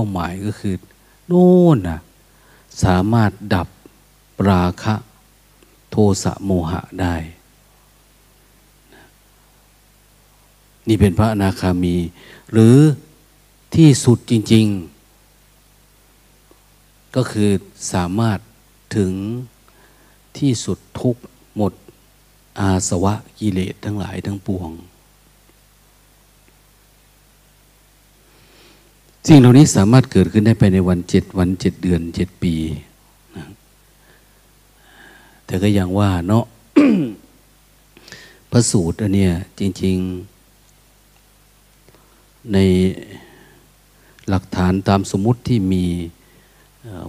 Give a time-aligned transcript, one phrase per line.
[0.00, 0.74] ป้าหมายก็คือ
[1.26, 1.98] โน่นนะ
[2.84, 3.68] สามารถดับ
[4.50, 4.94] ราคะ
[5.90, 7.14] โทสะโมหะได้
[10.88, 11.96] นี่เป็นพระอนาคามี
[12.52, 12.76] หรือ
[13.74, 14.66] ที่สุดจริง
[16.30, 17.50] ๆ ก็คือ
[17.92, 18.38] สามารถ
[18.96, 19.12] ถึง
[20.38, 21.16] ที่สุดทุก
[21.56, 21.72] หมด
[22.60, 24.70] อาสวะกิเลสทั้งหลายทั้งปวง
[29.26, 32.54] สิ่งเหล่านี้สามารถเกิดขึ้นได้ไปในวันเจ็ดวันเจ็ดเดือนเจ็ดปี
[33.36, 33.44] นะ
[35.44, 36.44] แต่ก็ยังว่าเนาะ
[38.50, 39.96] พระสูตรอันเนี้ยจริง
[41.64, 42.58] ๆ ใน
[44.28, 45.84] หลักฐานตามสมมุติที่มี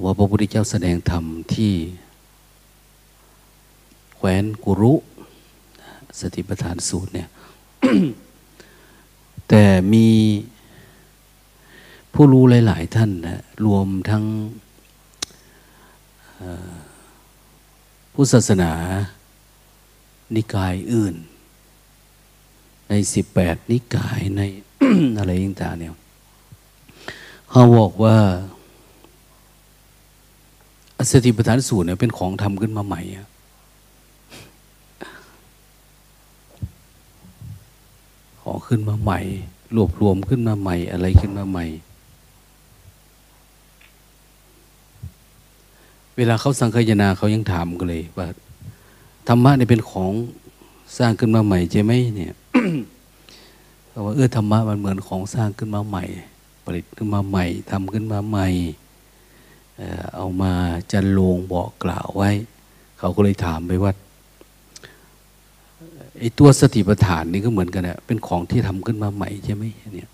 [0.04, 1.24] ว่าพระพุทธเจ้าแสดงธรรม
[1.54, 1.74] ที่
[4.16, 4.94] แคว้นกุรุ
[6.20, 7.28] สติปัฏฐานสูตรเนี่ย
[9.50, 10.08] แต่มี
[12.14, 14.26] ผู้รู้หลาย ๆ ท่านนะรวมทั้ง
[18.14, 18.72] ผู้ศาสนา
[20.36, 21.16] นิกายอื่น
[22.90, 24.42] ในสิบแปดนิกายใน
[25.18, 25.96] อะไรต่างๆเนี่ย
[27.50, 28.18] เขาบอกว่า
[31.12, 33.02] สติปัฏฐานสูตรเนี่ยเป็นของทำขึ้นมาใหม่
[38.42, 39.20] ของขึ้นมาใหม่
[39.76, 41.66] รวบรวมขึ้นมาใหม่ อะไรขึ้นมาใหม่
[46.18, 48.28] เวลาเขาสังคายนาเขายังถามกันเลยว่า
[49.28, 50.12] ธรรมะเนี่ยเป็นของ
[50.98, 52.34] สร้างขึ้นมาใหม่ใช่ไหมเนี่ย
[53.90, 56.04] เขาว่าเออธรรมะมันเหมือนของสร้างขึ้นมาใหม่
[56.64, 58.48] ผลิตขึ้นมาใหม่ทำขึ้นมาใหม่
[60.16, 60.52] เอามา
[60.92, 62.30] จันลงบอกกล่าวไว้
[63.00, 63.92] เขาก็เลยถามไปว่า
[66.20, 69.64] ไอ้ตัวสติปัฏฐานนี่ก็เหมือนกันแหละเป็นของที่ทำขึ้นมาใหม่ใช่ไหม
[69.96, 70.10] เนี่ย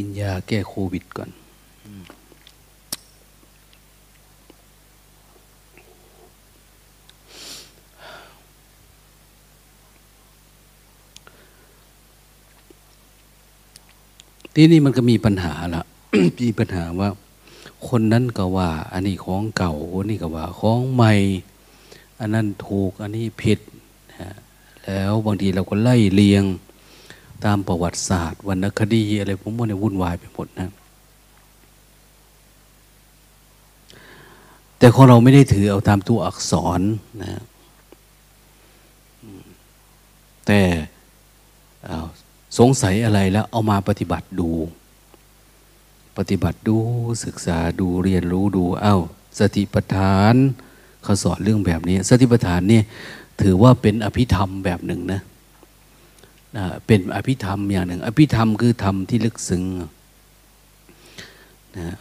[0.00, 1.30] กินยาแก้โควิดก่อน
[14.54, 15.82] ที่นี่มันก็มีปัญหาละ
[16.42, 17.08] มีปัญหาว่า
[17.88, 21.12] คนนั้นก็ว่า อันนี้ของเก่าคนนี้ก็ว่า ของใหม่
[22.18, 23.58] อันนั้นถูก อันนี้ผิด
[24.84, 26.44] แล้วบางทีเราก็ไล่เลียง
[27.44, 30.70] ตามประวัติศาสตร์วรรณคดีอะไรผมว่าเนี่ยวุ่นวายไปหมดนะ
[34.78, 36.80] แต่ของเราไม่ได้ถือเอาตามตัวอักษร
[37.22, 37.42] นะ
[40.46, 40.60] แต่
[42.58, 44.50] สงสัยอะไรแล้วเอามาปฏิบัติดู
[46.18, 46.76] ปฏิบัติดู
[47.24, 48.98] ศึกษาดูเรียนรู้ดูเอา้า
[49.38, 50.34] สติปัฏฐาน
[51.02, 52.80] เขาสอนเรื่องแบบนี้ สติปัฏฐานนี่
[53.42, 55.20] ถือว่าเป็นอภิธรรมแบบหนึ่งนะ
[56.86, 59.62] เป็นอภิธรรมอย่างหนึ่ง อภิธรรมคือธรรมที่ลึกซึ้ง
[61.76, 61.96] นะ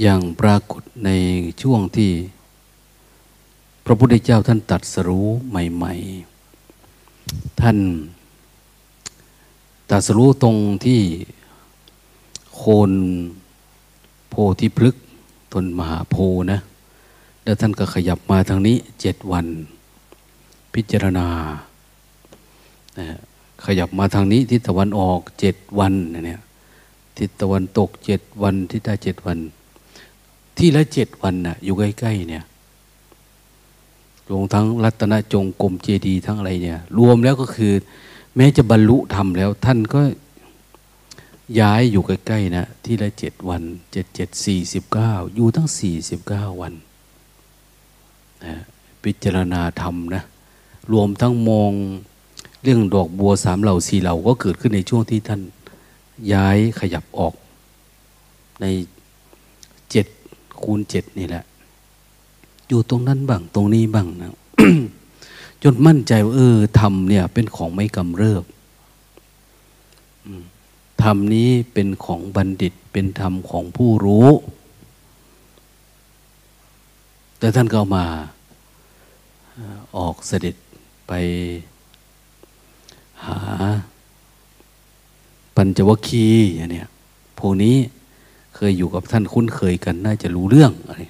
[0.00, 1.10] อย่างปรากฏใน
[1.62, 2.10] ช่วงที่
[3.84, 5.94] พระพุทธเจ้าท่านตัดสรู้ใหม่
[6.78, 7.78] ๆ ท่าน
[9.90, 11.00] ตัดสรู้ตรงที่
[12.54, 12.92] โคน
[14.28, 14.94] โพธิพฤก
[15.52, 16.16] ตนมหาโพ
[16.52, 16.58] นะ
[17.44, 19.46] แล้วท่านก็ขยับมาทางนี้เจ็ดวัน
[20.74, 21.28] พิจารณา
[23.64, 26.40] ขยับมาทางนี้ทิศตะวันออกเจ็ดวันเนี่ย
[27.18, 29.38] ทิศตะวันตกเจ็ดวันทิศใต้เจ็ดวัน
[30.58, 32.44] ที่ละเจ็ดวันน่ะอยู่ใกล้ๆเนี่ย
[34.30, 37.72] รวมทั้งรัตนจงกรมเจดีทั้งอะไรเนี่ย รวมแล้วก็คือ
[38.36, 40.00] แม้จะบรรลุธรรมแล้ว ท่านก็
[41.60, 46.74] ย้ายอยู่ใกล้ๆนะที่ละเจ็ดวันเจ็ดเจ็ดสี่สิบเก้าอยู่ทั้งสี่สิบเก้าวัน
[48.44, 48.54] นะ
[49.02, 50.22] พิจารณาธรรมนะ
[50.92, 51.72] รวมทั้งมอง
[52.62, 55.40] เรื่องดอกบัวสามเหล่าสี่เหล่าก็เกิดขึ้นในช่วงที่ท่าน
[56.32, 57.34] ย้ายขยับออก
[58.60, 58.66] ใน
[59.90, 60.06] เจ็ด
[60.62, 61.44] คูณเจ็ดนี่แหละ
[62.68, 64.32] อยู่ตรงนั้นบ้างตรงนี้บ้างนะ
[65.62, 68.44] จนมั่นใจว่าเออธรรมเนี่ย เป็นของไม่กำเริบ
[71.02, 74.28] ธรรมนี้เป็นของบัณฑิตเป็นธรรมของผู้รู้
[77.38, 78.04] แต่ท่านก็มา
[79.96, 80.54] ออกเสด็จ
[81.08, 81.12] ไป
[83.26, 83.38] หา
[85.56, 86.84] ปัญจวัคคีย์อย่างนี้
[87.38, 87.76] พวกนี้
[88.54, 91.00] เคยอยู่กับท่านคุ้นเคยกัน น่าจะรู้เรื่องอะไร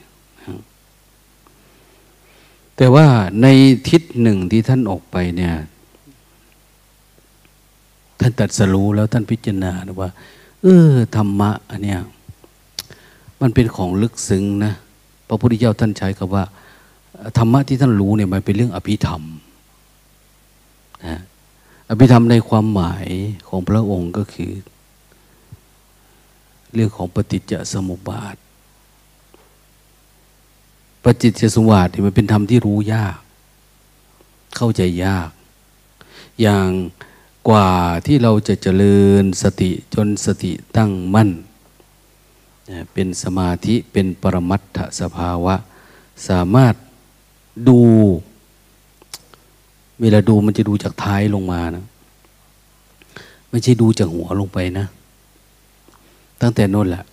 [2.76, 3.06] แต่ว่า
[3.42, 3.46] ใน
[3.88, 5.54] ทิศหนึ่งที่ท่านออกไปเนี่ย
[8.20, 10.10] ท่านตัดสรู้แล้วท่านพิจารณาว่า
[10.62, 12.00] เออธรรมะอันเนี้ย
[13.40, 14.72] มันเป็นของลึกซึ้งนะ
[15.28, 16.44] พระพุทธเจ้าท่านใช้คำว่า
[17.38, 19.22] ธรรมะที่ท่านรู้เนี่ยมันเป็นเรื่องอภิธรรม
[21.06, 21.18] นะ
[21.88, 23.06] อภิธรรมในความหมาย
[23.48, 24.52] ของพระองค์ก็คือ
[26.74, 28.36] เรื่องของปฏิจจสมุปบาท
[31.04, 33.18] ปฏิจจสมุปบาทมันเป็นธรรมที่รู้ยาก
[34.56, 35.30] เข้าใจยาก
[36.40, 36.68] อย่าง
[37.48, 37.70] กว่า
[38.06, 41.30] ที่เราจะเจริญสติจนสติตั้งมั่น
[42.92, 45.54] เป็นสมาธิเป็นปรมัตถสภาวะ
[46.28, 46.74] สามารถ
[47.68, 47.80] ดู
[50.00, 51.84] เวลาดูมันจะดูจากท้ายลงมานะ
[53.50, 54.86] ไม่ใช่ดูจากหัวลงไปนะ
[56.40, 57.04] ตั้งแต่น้นแหละ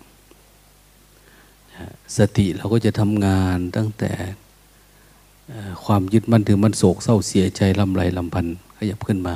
[2.16, 4.12] สติเราก็จะทำงานตั้งแต่
[5.84, 8.46] ความยึดมั่นถือมันโศกเศร้าเสียใจลำไรลำพัน
[8.76, 9.34] ขยับขึ้นมา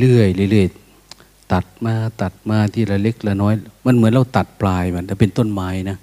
[0.00, 3.54] เรื่อยๆเรื่อยๆตัดมาตัดมาที่ละเล็กละน้อย
[3.86, 5.96] มันเหมือนเราตัดปลายมันแต่เป็นต้นไม้นะ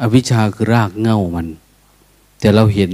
[0.00, 1.46] อวิชชาคือรากเง่ามัน
[2.40, 2.92] แต่เราเห็น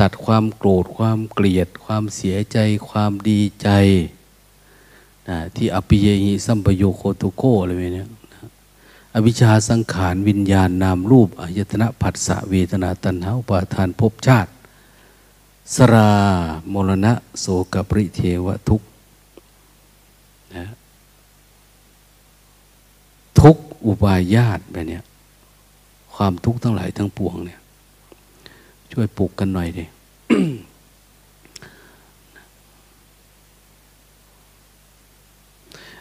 [0.00, 2.58] ตัดความโกรธความเกลียด ความเสียใจ
[2.88, 3.68] ความดีใจ
[5.28, 8.04] นะที่อภิเยหิสัมปโยโคตุโกอะไรแบบนี้
[9.14, 14.50] อวิชชาสังขารวิญญาณนามรูปอายตนะผัสสะเวทนาตัณหาอุปาทานภพชาติ
[15.74, 16.10] สรา
[16.72, 18.82] มรณะโสกปริเทวทุก
[20.56, 20.66] นะ
[23.40, 23.56] ทุก
[23.86, 25.00] อุบายญาตแบบนี้
[26.14, 27.60] ความทุกข์ทั้งหลายทั้งปวงเนี่ย
[28.98, 29.84] ช่วยปลุกกันหน่อยดิ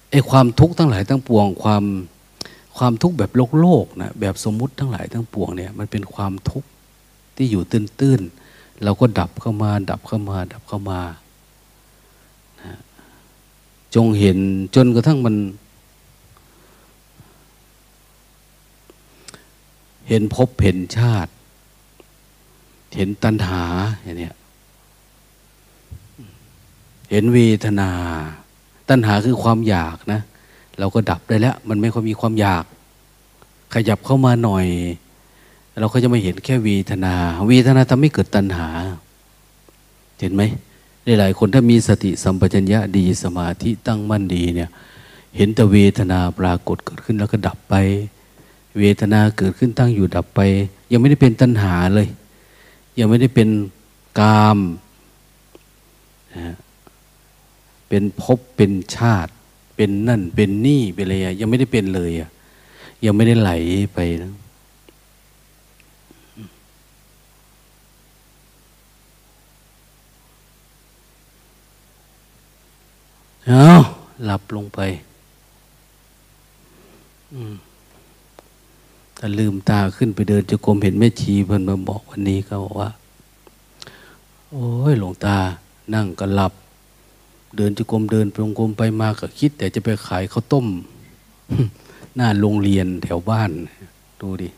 [0.10, 1.84] ไอความทุกข์ทั้งหลายทั้งปวง ความ
[2.78, 6.70] ความทุกข์แบบโลกโลกนะแบบสมมุติทั้งหลายทั้งปวงเนี่ย มันเป็นความทุกข์
[7.36, 11.02] ที่อยู่ตื้นๆเราก็ดับเข้ามา ดับเข้ามา ดับเข้ามา
[12.64, 12.76] นะ
[13.96, 14.38] จงเห็น
[14.76, 15.36] จนกระทั่งมัน
[20.10, 21.32] เห็นพบเห็นชาติ
[22.96, 23.64] เห็นตัณหา
[24.04, 24.30] อย่างนี้
[27.12, 27.90] เห็นเวทนา
[28.90, 30.22] ตัณหาคือความอยากนะ
[30.80, 32.66] เราก็ดับได้แล้ว มันไม่ค่อยมีความอยาก
[33.74, 34.66] ขยับเข้ามาหน่อย
[35.80, 37.14] เราก็จะไม่เห็นแค่เวทนา
[37.50, 38.68] เวทนาทำให้เกิดตัณหา
[40.20, 40.44] เห็นไหม
[41.20, 44.70] หลายคนถ้ามีสติสัมปชัญญะดีสมาธิตั้งมั่นดีเนี่ย
[45.38, 47.76] เห็นแต่เวทนาปรากฏเกิดขึ้นแล้วก็ดับไป
[48.80, 50.40] เวทนาเกิดขึ้นตั้งอยู่ดับไป
[50.92, 52.08] ยังไม่ได้เป็นตัณหาเลย
[53.00, 53.50] ยังไม่ได้เป็น
[54.20, 54.60] กาม
[57.90, 59.32] เป็นภพเป็นชาติ
[59.76, 62.30] เป็นนั่น เป็นนี่เป็นอะไรยังไม่ได้เป็นเลยอะ
[63.06, 63.52] ยังไม่ได้ไหล
[63.94, 64.32] ไปนะ
[73.48, 73.68] เอา
[74.24, 74.80] หลับลงไป
[79.20, 82.90] ถ้าลืมตาขึ้นไปเดินจะกรมเห็นแม่ชีเพิ่นมาบอกวันนี้เขาบอกว่า
[84.52, 85.38] โอ้ยหลวงตา
[85.94, 86.54] นั่งก็หลับ
[87.56, 90.68] เดินจะกรมเดินไปงกรมไปมาก็คิด แต่จะไปขายข้าวต้ม
[92.16, 93.52] หน้าโรงเรียนแถวบ้าน
[94.22, 94.50] ดูดิ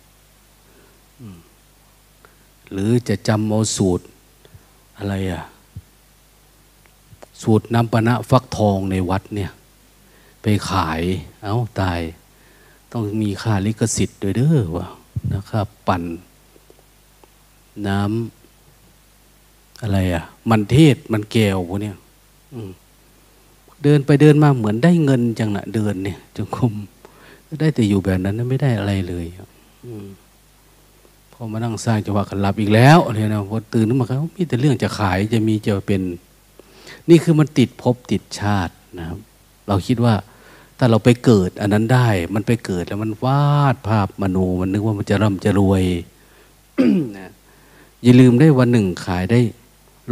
[2.72, 4.06] หรือจะจำเอาสูตร
[4.98, 5.44] อะไรอะ
[7.42, 9.52] สูตรน้ำปณะฟักทองในวัดเนี่ย
[10.42, 11.02] ไปขาย
[11.44, 12.00] เอา้าตาย
[12.92, 14.88] ต้องมีค่าลิขสิทธิ์ด้วยเด้อวะ
[15.34, 16.04] นะครับ ปั่น
[17.88, 21.96] น้ำอะไรอะ่ะ มันเทศมันแก้วพวกเนี้ย
[23.84, 26.74] เดินไปเดินมาเหมือนได้เงินจังนะเดินเนี่ยจงคม
[27.60, 29.88] ได้แต่อยู่แบบนั้นไม่ได้อะไรเลยอ
[31.34, 36.02] พอมานั่งสร้างจังหวะกันหลับอีกแล้วอะไรนะพอตื่นขึ้นมาเขามีแต่เรื่องจะขายจะมีจะเป็น
[37.10, 39.20] นี่คือมันติดภพติดชาตินะครับ
[39.68, 40.14] เราคิดว่า
[40.78, 45.84] ถ้าเราไปเกิด อันนั้นได้ มันไปเกิดแล้วมันวาดภาพมโนมันนึกว่ามันจะร่ำจะรวย
[47.18, 47.30] นะ
[48.04, 49.40] อย่าลืมได้วันหนึ่งขายได้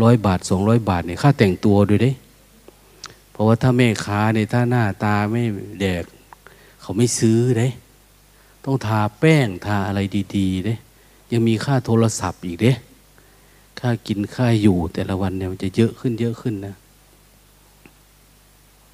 [0.01, 2.11] ร้อยบาทสองร้อยบาทเนี่ยค่าแต่งตัวด้วยได้
[3.31, 5.43] เพราะว่าถ้าแม่ค้าในถ้าหน้าตาไม่
[5.79, 6.03] แดก
[6.81, 7.67] เขาไม่ซื้อได้
[8.65, 9.99] ต้องทาแป้งทาอะไร
[10.35, 10.75] ดีๆเด้
[11.31, 12.71] ยังมีค่าโทรศัพท์อีกเด้
[13.79, 16.75] ค่ากินค่าอยู่แต่ละวันเนี่ยมันจะเยอะขึ้นเยอะขึ้นนะ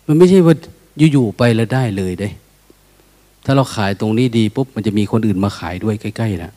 [0.06, 0.56] มันไม่ใช่ว่า
[0.98, 2.30] อยู่ๆไปแล้วได้เลยเด้
[3.46, 6.52] ถ้าเราขายตรงนี้ดีปุ๊บมันจะมีคนอื่นมาขายด้วยใกล้ๆนะ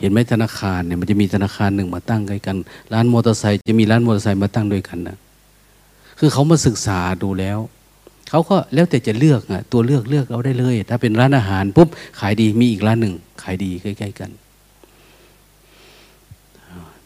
[0.00, 2.56] เห็นไหมธนาคารเนี่ยมันจะมีธนาคารหนึ่งมาตั้งใกล้กัน
[2.92, 5.16] ร้านมอเตอร์ไซค์จะมีร้านมอเตอร์ไซค์มาตั้งด้วยกันนะ
[6.18, 7.58] คือเขามาศึกษาดูแล้ว
[8.30, 11.88] เขาก็แล้วแต่จะเลือกอะตัวเลือกเลือกเอาได้เลย ถ้าเป็นร้านอาหารปุ๊บ
[12.20, 14.30] ขายดีมีอีกร้านหนึ่งขายดีใกล้ ๆ กัน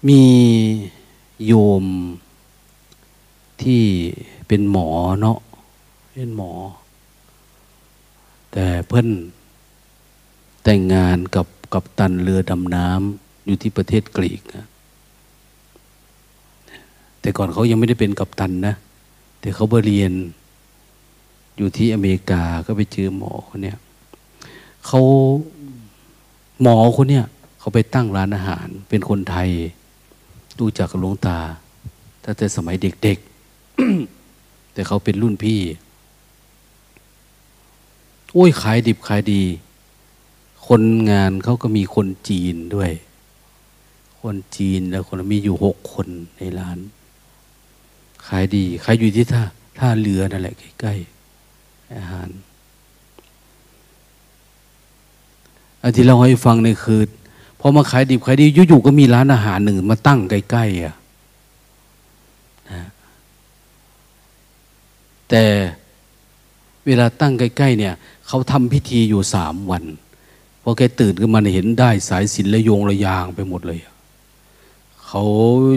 [0.08, 0.22] มี
[1.46, 1.52] โย
[1.82, 1.84] ม
[3.62, 3.82] ที่
[4.48, 4.88] เป็นหมอ
[5.20, 5.38] เนาะ
[6.16, 6.52] เป็นหมอ
[8.52, 9.08] แต่เพิ่น
[10.64, 14.64] แต่งงานกับกับตันเรือดำน้ำอยู่ที่ประเทศกรีกนะ
[17.20, 18.74] แต่ก่อนเขายังไม่ได้เป็นกัปตันนะ
[19.40, 20.12] แต่เขาไปเรียน
[21.56, 23.78] อยู่ที่อเมริกาก็ไปเจอหมอคนเนี้ย
[24.86, 25.00] เขา
[26.62, 27.24] หมอคนเนี้ย
[27.58, 29.48] เขาไปตั้งร้านอาหาร เป็นคนไทย
[30.58, 31.38] ดูจากหลวงตา
[32.24, 35.60] ตั้งแต่สมัยเด็กๆ แต่เขาเป็นรุ่นพี่
[38.34, 39.42] โอ้ยขายดิบขายดี
[40.66, 42.92] คนงานเขาก็มีคนจีนด้วย
[44.20, 46.78] คนจีนแล้วคนมีอยู่หกคนในร้าน
[48.26, 49.42] ขายดี ขายอยู่ที่ท่า
[49.78, 52.28] ท่าเรือนั่นแหละใกล้ๆอาหาร
[55.82, 57.00] อันที่เราให้ฟังในคือ
[57.60, 60.94] พอมาขายดิบขายดีอยู่ๆก็มีร้านอาหารหนึ่งมาตั้งใกล้ๆอะ
[62.70, 62.82] นะ
[65.30, 65.44] แต่
[66.86, 67.94] เวลาตั้งใกล้ๆเนี่ย
[68.28, 69.84] เขาทำพิธีอยู่สามวัน
[70.62, 73.80] พอแกตื่นขึ้นมาเห็นได้สายสินระยงระยางไปหมดเลย
[75.06, 75.24] เขา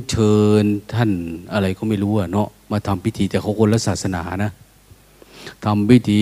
[0.10, 1.12] เชิญท่าน
[1.54, 4.52] อะไรก็ไม่รู้อะเนาะมาทำพิธีแต่เขาคนละศาสนานะ
[5.66, 6.22] ทำพิธี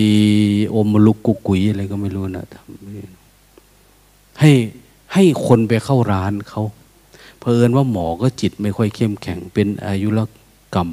[0.74, 4.52] อมลุกกุกุยอะไรก็ไม่รู้นะทำให้
[5.12, 6.62] ให้คนไปเข้าร้านเขา
[7.40, 10.20] เพลินว่าหมอก็จิตไม่ค่อยเข้มแข็งเป็นอายุร
[10.74, 10.90] กรรม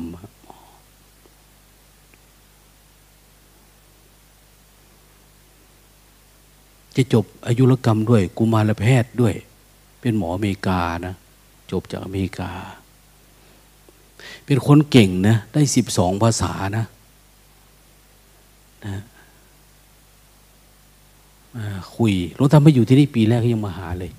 [6.96, 9.34] จะจบอายุรกรรมด้วย กุมารแพทย์ด้วย
[10.02, 11.16] เป็นหมออเมริกานะ
[11.72, 12.52] จบจากอเมริกา
[14.46, 16.86] เป็นคนเก่งนะ ได้สิบสองภาษานะ
[18.86, 18.96] นะ
[21.96, 24.12] คุยหลวงตาไม่อยู่ที่นี่ปีแรกยังมาหาเลย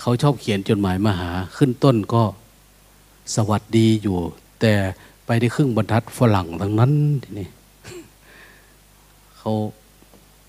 [0.00, 2.22] เขาชอบเขียนจดหมายมาหา ขึ้นต้นก็
[3.34, 4.16] สวัสดีอยู่
[4.60, 4.72] แต่
[5.26, 7.48] ไปได้ครึ่งบรรทัดฝรั่งทั้งนั้นทีนี้
[9.38, 9.52] เขา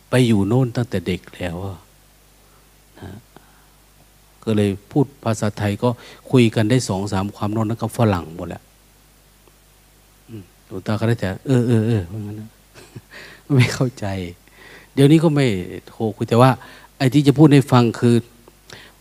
[0.10, 1.56] ไปอยู่โน่นตั้งแต่เด็กแล้ว
[3.00, 3.12] นะ
[4.44, 5.90] ก็เลยพูดภาษาไทยก็
[6.32, 8.62] คุยกันได้สองสามความนอนนั้นก็ฝรั่งหมดแหละ
[10.66, 12.50] หลวงตาก็ได้แต่เออเออเออว่างั้นนะ
[13.56, 14.06] ไม่เข้าใจ
[14.94, 15.46] เดี๋ยวนี้ก็ไม่
[15.88, 16.50] โทรคุยแต่ว่า
[16.98, 18.16] ไอ้ที่จะพูดให้ฟังคือ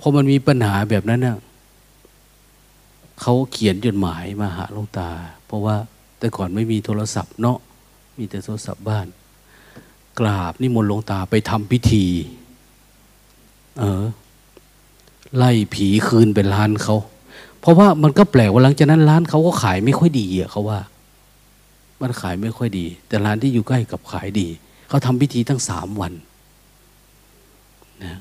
[0.01, 1.39] พอมันมีปัญหาแบบนั้นเน่ะ
[3.21, 5.11] เขาเขียนจดหมายมาหาหลวงตา
[5.47, 5.77] เพราะว่า
[6.19, 7.59] แต่ก่อนไม่มีโทรศัพท์เนาะ
[8.19, 9.07] มีแต่โทรศัพท์บ้าน
[10.19, 12.05] กราบนิมนต์หลวงตาไปทำพิธี
[13.79, 14.05] เออ
[15.37, 16.97] ไล่ผีคืนเป็นร้านเขา
[17.61, 20.81] เพราะว่ามันก็แปลกว่าหลังจากนั้นร้านเขาก็ขายไม่ค่อยดีอะเขาว่า
[22.03, 24.49] มันขายไม่ค่อยดี แต่ร้านที่อยู่ใกล้กับขายดี
[24.89, 26.13] เขาทำพิธีตั้งสามวัน
[28.05, 28.21] นะ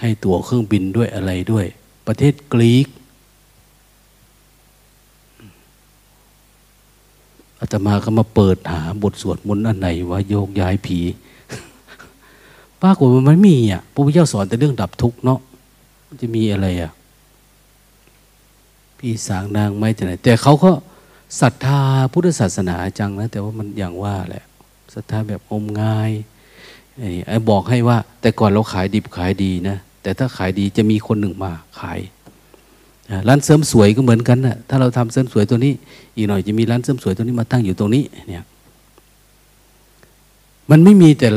[0.00, 1.66] ให้ตั๋วเครื่องบินด้วยอะไรด้วย
[2.06, 2.88] ประเทศกรีก
[7.60, 10.98] อาตมาก็มาเปิดหาบทสวดมนต์อันไหนว่าโยกย้ายผี
[12.82, 15.40] ปรากฏว่ามันมีอะพระพุทธเจ้าสอนแต่เรื่องดับทุกข์เนาะ
[16.06, 16.92] มันจะมีอะไรอะ
[18.98, 20.70] พี่สางนางไม่แต่ไหนแต่เขาก็
[21.40, 21.80] ศรัทธา
[22.12, 24.44] พุทธศาสนาจังนะแต่ว่ามันอย่างว่าแหละ
[24.94, 26.10] ศรัทธาแบบอมงาย
[27.28, 31.98] ไอ้บอกให้ว่า แต่ก่อนเราขายดิบขายดีนะแต่ถ้าขายดีจะมีคนหนึ่งมาขาย
[33.28, 35.72] ร้านเสริมสวยก็เหมือนกันนะถ้าเราทำเสริมสวยตัวนี้
[36.16, 38.44] อีกหน่อยจะมีร้านเสริมสวยตัวนี้มาตั้งอยู่ตรงนี้เนี่ย
[40.70, 41.28] มันไม่มีแต่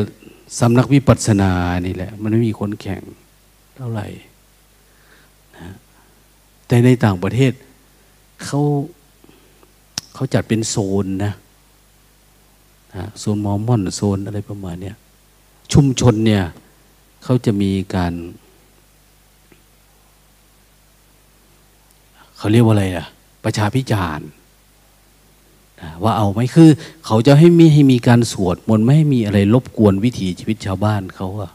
[0.60, 1.52] สำนักวิปัสสนา
[1.86, 3.02] นี่แหละ มันไม่มีคนแข่ง
[3.76, 4.08] เท่าไหร่
[5.58, 5.68] นะ
[6.68, 7.54] แต่ในต่างประเทศ
[8.44, 8.62] เขา
[10.14, 11.34] เขาจัดเป็นโซนนะ
[12.96, 14.96] นะโซนมอมมอนโซนอะไรประมาณเนี้ย
[15.74, 16.44] ชุมชนเนี่ย
[17.24, 18.14] เขาจะมีการ
[22.44, 23.08] เขาเรียกว่าอะไรอะ
[23.44, 24.28] ประชาพิจารณ์
[26.04, 26.70] ว่าเอาไหมคือ
[27.06, 31.52] เขาจะให้มีให้มีการสวดมนต์ไม่ให้มีอะไรรบกวนวิถีชีวิตชาวบ้านเขาอะ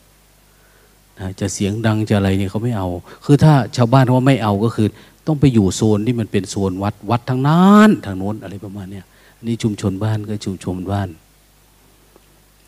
[1.41, 2.89] จะเสียงดังจะอะไรเนี่ยเขาไม่เอา
[3.25, 4.89] คือถ้าชาวบ้านเขาไม่เอาก็คือ
[5.27, 9.05] ต้องไปอยู่โซนที่มันเป็นโซนวัดวัดทางนั้นทางโน้นอะไรประมาณเนี้ย
[9.47, 11.09] นี่ชุมชนบ้านก็ชุมชนบ้าน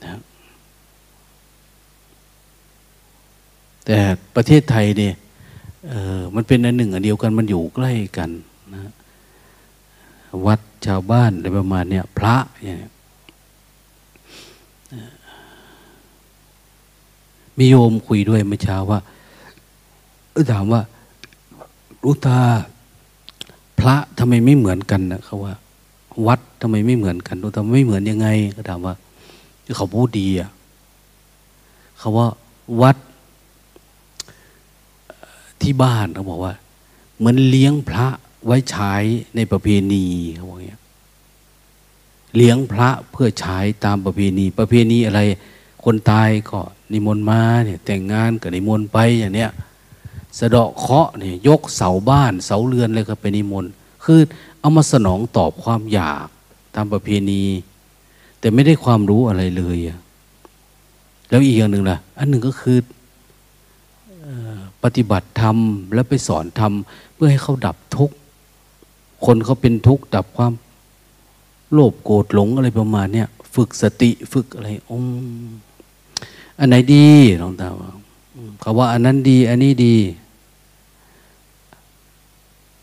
[0.04, 0.20] นะ
[3.86, 3.98] แต่
[4.36, 5.14] ประเทศไทยเนี่ย
[5.88, 8.30] เออมันเป็นอันหนึ่งอันเดียวกันมันอยู่ใกล้กัน
[8.74, 8.92] นะ
[10.46, 12.78] วัดชาวบ้านอะไรประมาณเนี้ยพระเนี่ย
[17.58, 19.00] มีโยมคุยด้วยเมื่อเช้าว่า
[20.52, 20.80] ถามว่า
[22.02, 22.38] รู้ตา
[23.80, 25.54] พระทำไมไม่เหมือนกันนะเขาว่า
[26.26, 28.94] วัดทำไมไม่เหมือนกันรู้ตาไม่เหมือนยังไงเขาถามว่า
[29.76, 30.50] เขาพูดดีอะ
[31.98, 32.26] เขาว่า
[32.82, 32.96] วัด
[35.62, 36.54] ที่บ้านเขาบอกว่า
[37.18, 38.06] เหมือนเลี้ยงพระ
[38.46, 38.94] ไว้ใช้
[39.36, 40.78] ในประเพณีเขาบอกอย่างนี้
[42.36, 45.20] เลี้ยงพระเพื่อใช้ตามประเพณี ประเพณีอะไร
[45.84, 46.60] คนตายก็
[46.92, 49.50] นิมนต์มาเนี่ยแต่งงานก็นิมนต์ไปอย่างเนี้ย
[50.38, 53.70] สะเดาะเคาะเนี่ยยกเสาบ้านเสาเรือนอะไรก็ไปนิมนต์
[54.04, 54.20] คือ
[54.60, 56.26] เอามาสนองตอบความอยาก
[56.74, 57.42] ตามประเพณี
[58.40, 59.78] แต่ไม่ได้ความรู้อะไรเลย
[61.28, 62.78] แล้วอีกอย่างหนึ่งล่ะ อันหนึ่งก็คือ
[64.84, 65.56] ปฏิบัติธรรม
[65.94, 66.72] แล้วไปสอนธรรม
[67.14, 68.16] เพื่อให้เขาดับทุกข์
[69.24, 70.52] คนเขาเป็นทุกข์ดับความ
[71.72, 75.02] โลภโกรธหลงอะไรประมาณเนี้ยฝึกสติฝึกอะไรอง
[76.58, 77.08] อันไหนดี
[77.38, 77.90] หลองตาว่า
[78.60, 79.96] เขาว่า อันนั้นดี อันนี้ดี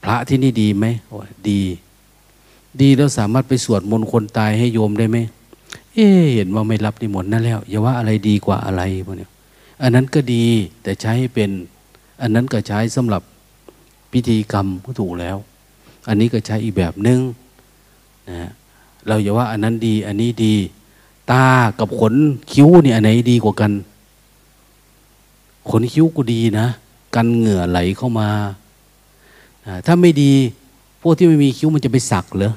[0.03, 0.85] พระที่นี่ดีไหม
[1.17, 1.61] ว่าดี
[2.81, 5.17] ดีแล้วสามารถไปสวดมนต์คนตายให้โยมได้ไหม
[5.93, 9.27] เอ๊เห็นว่าไม่รับนิมนต์นั่นแล้วอย่าว่าอะไรดีกว่าอะไรพวกนี้
[9.81, 10.45] อันนั้นก็ดี
[10.83, 11.49] แต่ใช้เป็น
[12.21, 13.21] อันนั้นก็ใช้สำหรับ
[14.11, 15.37] พิธีกรรมก็ถูกแล้ว
[16.07, 17.19] อันนี้ก็ใช้อีกแบบหนึง่ง
[18.29, 18.49] นะ
[19.07, 20.55] เราอย่าว่าอันนั้นดี อันนี้ดี
[21.31, 21.45] ตา
[21.79, 22.13] กับขน
[22.51, 23.71] คิ้วนี่อันไหนดีกว่ากัน
[25.69, 26.67] ขนคิ้วก็ดีนะ
[27.15, 28.29] กันเหงื่อไหลเข้ามา
[29.85, 30.33] ถ้าไม่ดี
[31.01, 32.53] พวกที่ไม่มีคิ้วมันจะไปสักเหรอ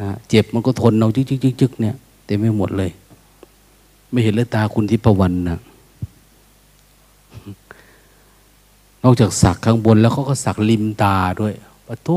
[0.00, 1.24] นะเจ็บมันก็ทนเอาจึก
[1.60, 1.94] จึกเนี่ย
[2.24, 2.90] เต็มไม่หมดเลย
[4.10, 5.58] ไม่เห็นเลยตาคุณทิพวรรณนะ
[8.97, 11.54] น อกจากสักข้างบนแล้วเขาก็สักริมตาด้วย
[11.86, 12.10] ปะโต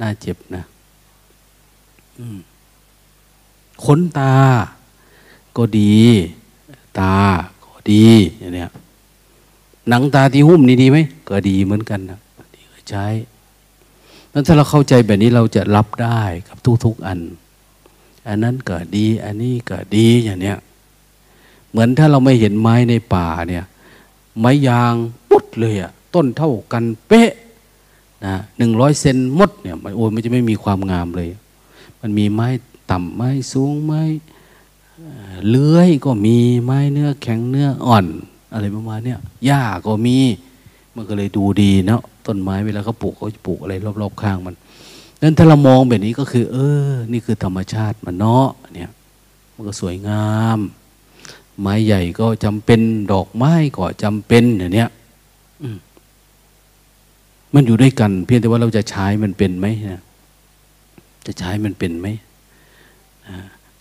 [0.00, 0.64] น่าเจ็บนะ
[3.84, 4.34] ขนตา
[5.56, 5.98] ก็ดี
[7.00, 7.14] ตา
[7.64, 8.04] ก็ดี
[8.38, 8.70] อย่างเนี้ย
[9.88, 10.98] หนังตาที่หุ้มนี่ดีไหม
[11.28, 12.18] ก็ดีเหมือนกันนะ
[12.54, 13.06] ดีก็ใช้
[14.32, 17.20] นั้นถ้าเราเข้าใจแบบนี้เราจะรับได้กับทุกๆอัน
[18.28, 20.58] อันนั้นก็ดี อันนี้ก็ดีอย่างเนี้ย
[21.70, 23.64] เหมือนถ้าเราไม่เห็นไม้ในป่าเนี่ย
[24.38, 24.94] ไม้ยาง
[25.42, 27.32] ดเลยอะต้นเท่ากันเป๊ะ
[28.26, 31.30] นะหนึ่งร้อยเซนมดเนี่ยมันโอ้ยมันจะไม่มีความงามเลย
[32.00, 32.48] มันมีไม้
[32.90, 34.02] ต่ำไม้สูงไม้
[35.48, 38.06] เลื้อยก็มีไม้เนื้อแข็งเนื้ออ่อน
[38.52, 40.18] อะไรประมาณเนี้ยหญ้าก็มี
[40.94, 44.54] มันก็เลยดูดีเนาะต้นไม้เวลาเขาปลูกเขาจะปลูกอะไรรอบๆข้างมัน
[45.22, 46.56] นั้นถ้าเรามองแบบนี้ก็คือ เอ
[46.90, 48.90] อ นี่คือธรรมชาติมันเนาะเนี่ย
[49.54, 50.58] มันก็สวยงาม
[51.60, 52.80] ไม้ใหญ่ก็จำเป็น
[53.12, 54.90] ดอกไม้ก็จำเป็นอย่างเนี้ย
[57.54, 60.00] มันอยู่ด้วยกัน เพียงแต่ว่าเราจะใช้มันเป็นไหมนะ
[61.26, 62.06] จะใช้มันเป็นไหม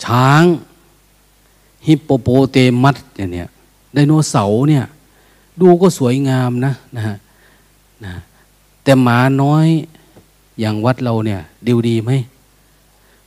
[0.04, 0.44] ช้าง
[1.88, 3.50] ฮิปโปโปเตมัสเนี่ย
[3.94, 4.86] ไดโนเสาร์เนี่ย
[5.60, 7.18] ดูก็สวยงามนะนะฮะ
[8.06, 8.14] นะ
[8.84, 9.68] แต่หมาน้อย
[10.60, 12.12] อย่างวัดเราเนี่ยดีดีไหม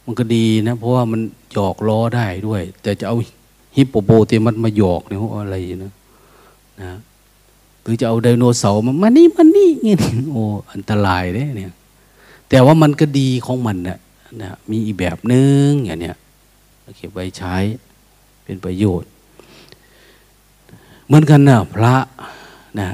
[0.04, 1.20] มันก็ดีนะ เพราะว่ามัน
[1.52, 3.16] หยอกล้อได้ด้วย แต่จะเอา
[3.76, 5.92] ฮิปโปโปเตมัสมาหยอกเนี่ยอะไรนะ
[6.80, 6.90] นะ
[7.90, 9.98] รือจะเอาไดโนเสาร์มามานี่มานี่เงี้ย
[10.32, 11.72] โอ้อันตรายเลยเนี่ย
[12.48, 13.98] แต่ว่ามันก็ดีของมันนะ
[14.42, 16.16] นะมีอีกแบบนึงอย่างเนี้ย
[16.96, 17.56] เก็บไว้ใช้
[18.44, 19.10] เป็นประโยชน์
[21.06, 21.94] เหมือนกันนะพระ
[22.78, 22.88] นะ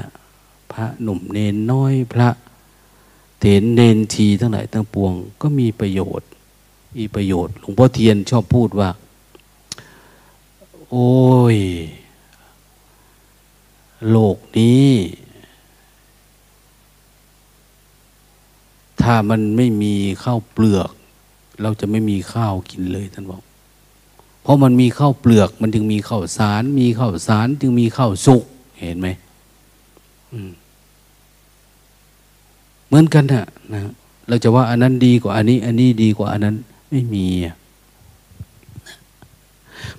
[0.71, 2.29] พระหนุ่มเนนน้อยพระ
[3.39, 6.27] เถนเนนทีทั้งหลายทั้งปวง ก็มีประโยชน์
[6.97, 8.89] มีประโยชน์หลวงพ่อเทียนชอบพูดว่า
[10.91, 11.09] โอ้
[11.55, 11.57] ย
[14.09, 14.91] โลกนี้
[19.01, 20.89] ถ้ามันไม่มีข้าวเปลือก
[21.61, 23.41] เราจะไม่มีข้าวกินเลยท่านบอก
[24.41, 28.43] เพราะมันมีข้าวเปลือกมันจึงมีข้าวสาร มีข้าวสาร จึงมีข้าวสุก
[28.79, 29.07] เห็นไหม
[32.87, 33.81] เหมือนกันนะนะ
[34.27, 36.55] เราจะว่าอันนั้นดีกว่าอันนี้ อันนี้ดีกว่าอันนั้น
[36.89, 37.27] ไม่มี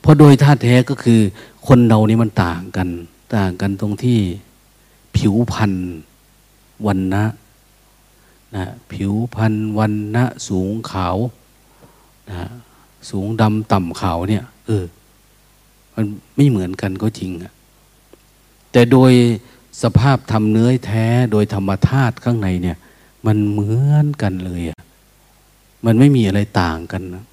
[0.01, 1.21] เพราะโดยท่าแท้ก็คือ
[1.67, 2.89] คนเรานี่มันต่างกัน
[3.35, 4.19] ต่างกันตรงที่
[5.17, 5.87] ผิวพันธ์
[6.87, 7.25] วันนะ
[8.57, 11.17] นะผิวพันธ์วันนะสูงขาว
[12.31, 12.49] นะ
[13.11, 14.85] สูงดำต่ำขาวเนี่ยเออ
[15.95, 16.05] มัน
[16.37, 17.53] ไม่เหมือนกันก็จริงอะ
[18.73, 19.13] แต่โดย
[19.83, 22.77] สภาพทำเนื้อแท้โดยธรรมธาตุข้างในเนี่ย
[23.27, 24.81] มันเหมือนกันเลยอะ
[25.85, 27.25] มันไม่มีอะไรต่างกันนะ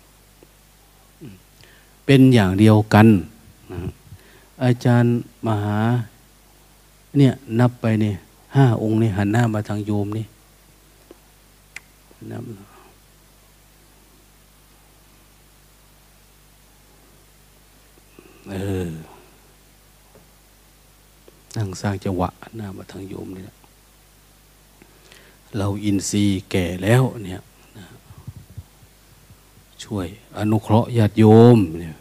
[2.05, 3.07] เป็นอย่างเดียวกัน
[3.73, 3.79] นะ
[4.63, 5.11] อาจารย์
[5.47, 5.79] มหา
[7.17, 8.15] เนี่ยนับไปเนี่ย
[8.55, 10.25] ห้าองค์นี่หันหน้ามาทางโยมนี่
[12.31, 12.43] นับ
[18.51, 18.55] เอ
[18.87, 18.89] อ
[21.55, 23.55] นั่งสร้างจังหวะหน้ามาทางโยมนี่แหละ
[25.57, 27.41] เราอินทรีย์แก่แล้วเนี่ย
[29.83, 31.23] ช่วยอนุเคราะห์ญาติโย
[31.55, 31.95] มเนี่ย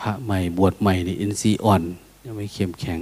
[0.00, 1.82] พระใหม่บวชใหม่นี่อินทรีย์อ่อน
[2.24, 3.00] ยังไม่เข้มแข็ง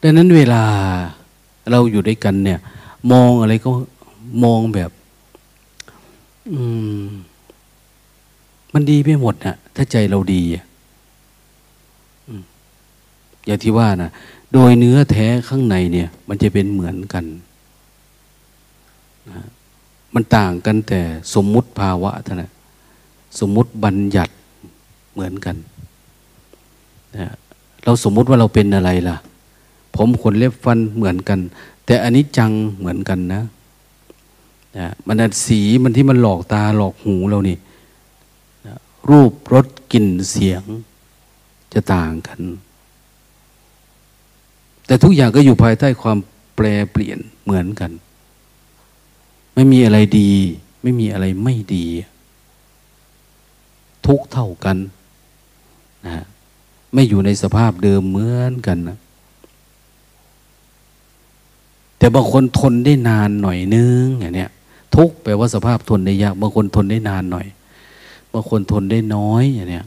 [0.00, 0.62] ดังนั้นเวลา
[1.70, 2.58] เราอยู่ด้วยกันเนี่ย
[3.12, 3.70] มองอะไรก็
[4.44, 4.90] มองแบบ
[6.52, 6.60] อื
[7.02, 7.04] ม
[8.72, 10.42] มันดีไปหมดนะถ้าใจเราดี
[13.46, 14.10] อย่างที่ว่านะ
[14.52, 17.24] โดยเนื้อแท้ข้างในเนี่ย มันจะเป็นเหมือนกัน
[19.30, 19.40] นะ
[20.14, 21.00] มันต่างกันแต่
[21.34, 22.50] สมมุติภาวะเท่านั้น
[23.40, 24.32] สมมุติบัญญัติ
[25.12, 25.56] เหมือนกัน
[27.16, 27.28] นะ
[27.84, 29.16] เราสมมุติว่าเราเป็นอะไรล่ะ
[29.94, 31.38] ผมขนเล็บฟันเหมือนกัน
[31.84, 33.42] แต่อันนี้จังเหมือนกันนะ
[34.78, 35.16] นะมัน
[35.46, 37.56] สีมันที่มันหลอกตาหลอกหูเรานี่
[38.66, 38.76] นะ
[39.08, 40.62] รูปรสกลิ่นเสียง
[41.72, 42.40] จะต่างกัน
[44.86, 46.18] แต่ทุกอย่างก็อยู่ภายใต้ความ
[46.56, 47.90] แปรเปลี่ยนเหมือนกัน
[49.54, 50.30] ไม่มีอะไรดี
[50.82, 51.86] ไม่มีอะไรไม่ดี
[54.06, 54.76] ทุกเท่ากัน
[56.06, 56.16] นะ
[56.92, 58.98] ไม่อยู่ในสภาพเดิมเหมือนกันนะ
[61.98, 64.50] แต่บางคนทนได้นานหน่อยนึงอย่างเนี้ย
[64.96, 67.46] ทุกแปลว่าสภาพทนได้ยากบางคนทนได้นานหน่อย
[68.32, 69.86] บางคนทนได้น้อยอย่างเนี้ย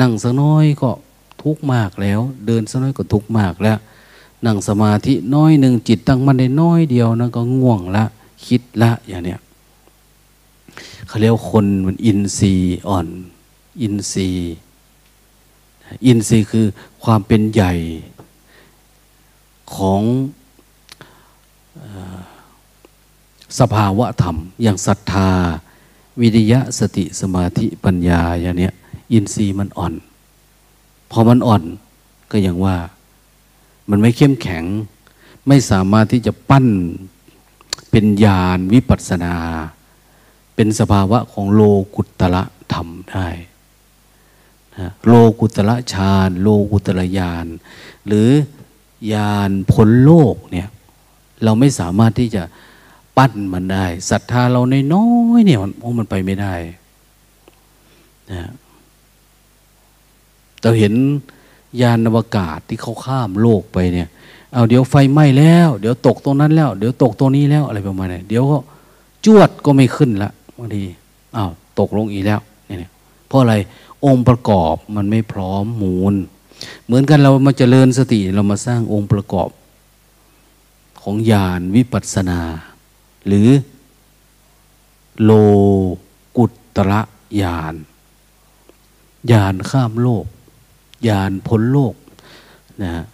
[0.00, 0.90] นั่งสักน้อยก็
[1.42, 3.78] ทุกมากแล้ว เดินสักน้อยก็ทุกมากแล้ว
[4.46, 8.04] นั่งสมาธิน้อยหนึ่งจิตตั้งมันได้น้อยเดียวนะก็ง่วงละ
[8.46, 9.40] คิดละอย่างเนี้ย
[11.06, 13.08] เขาเรียกคนมันอินทรีย์อ่อน
[13.82, 14.52] อินทรีย์
[16.06, 16.66] อินทรีย์คือ
[17.04, 17.72] ความเป็นใหญ่
[19.74, 20.02] ของ
[23.58, 25.30] สภาวะธรรม อย่างศรัทธา
[26.20, 28.70] วิริยะสติสมาธิปัญญาอย่างนี้
[29.12, 29.94] อินทรีย์มันอ่อน
[31.10, 31.62] พอมันอ่อน
[32.30, 32.76] ก็อย่างว่า
[33.90, 34.64] มันไม่เข้มแข็ง
[35.46, 36.66] ไม่สามารถที่จะปั้น
[37.90, 39.34] เป็นญาณวิปัสสนา
[40.54, 41.62] เป็นสภาวะของโล
[41.94, 43.28] กุตตะธรรมได้
[45.06, 47.46] โลกุตละฌานโลกุตละญาณ
[48.06, 48.28] หรือ
[49.12, 50.68] ญาณพ้นโลกเนี่ย
[51.44, 52.42] เราไม่สามารถที่จะ
[53.16, 56.54] ปั้นมันได้ศรัทธาเราในน้อยเนี่ยมันมันไปไม่ได้
[58.32, 58.50] นะ
[60.62, 60.94] เราเห็น
[61.80, 64.08] ยานอวกาศที่เขาข้ามโลกไปเนี่ย
[64.52, 68.58] เอาเดี๋ยวไฟไหม้แล้ว เดี๋ยวตกตรงนั้นแล้ว เดี๋ยวตกตรงนี้แล้วอะไรประมาณนี้เดี๋ยวก็
[69.26, 70.84] จวดก็ไม่ขึ้นละ บางที
[71.36, 72.90] อ้าวตกลงอีกแล้วเนี่ย
[73.26, 73.54] เพราะอะไร
[74.04, 76.14] องค์ประกอบมันไม่พร้อมมูล
[76.84, 79.48] เหมือนกันเรามาเจริญสติเรามาสร้างองค์ประกอบ
[81.00, 82.40] ของญาณวิปัสนา
[83.26, 83.48] หรือ
[85.22, 85.30] โล
[86.36, 86.44] กุ
[86.76, 87.00] ตระ
[87.42, 87.74] ญาณ
[89.32, 90.24] ญาณข้ามโลก
[91.08, 91.94] ญาณพ้นโลก
[92.82, 93.04] นะ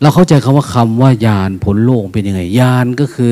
[0.00, 3.30] เราเข้าใจคำว่าคำว่าญาณพ้นโลกเป็นยังไงญาณก็คือ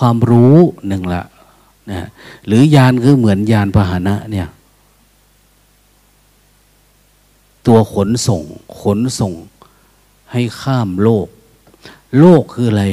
[0.00, 0.56] ความรู้
[0.88, 1.22] หนึ่งละ
[1.90, 2.08] นะ
[2.46, 4.48] หรือญาณคือเหมือนญาณพาหนะเนี่ย
[7.66, 8.42] ตัวขนส่ง
[8.80, 9.32] ขนส่ง
[10.32, 11.26] ให้ข้ามโลก
[12.18, 12.84] โลกคืออะไร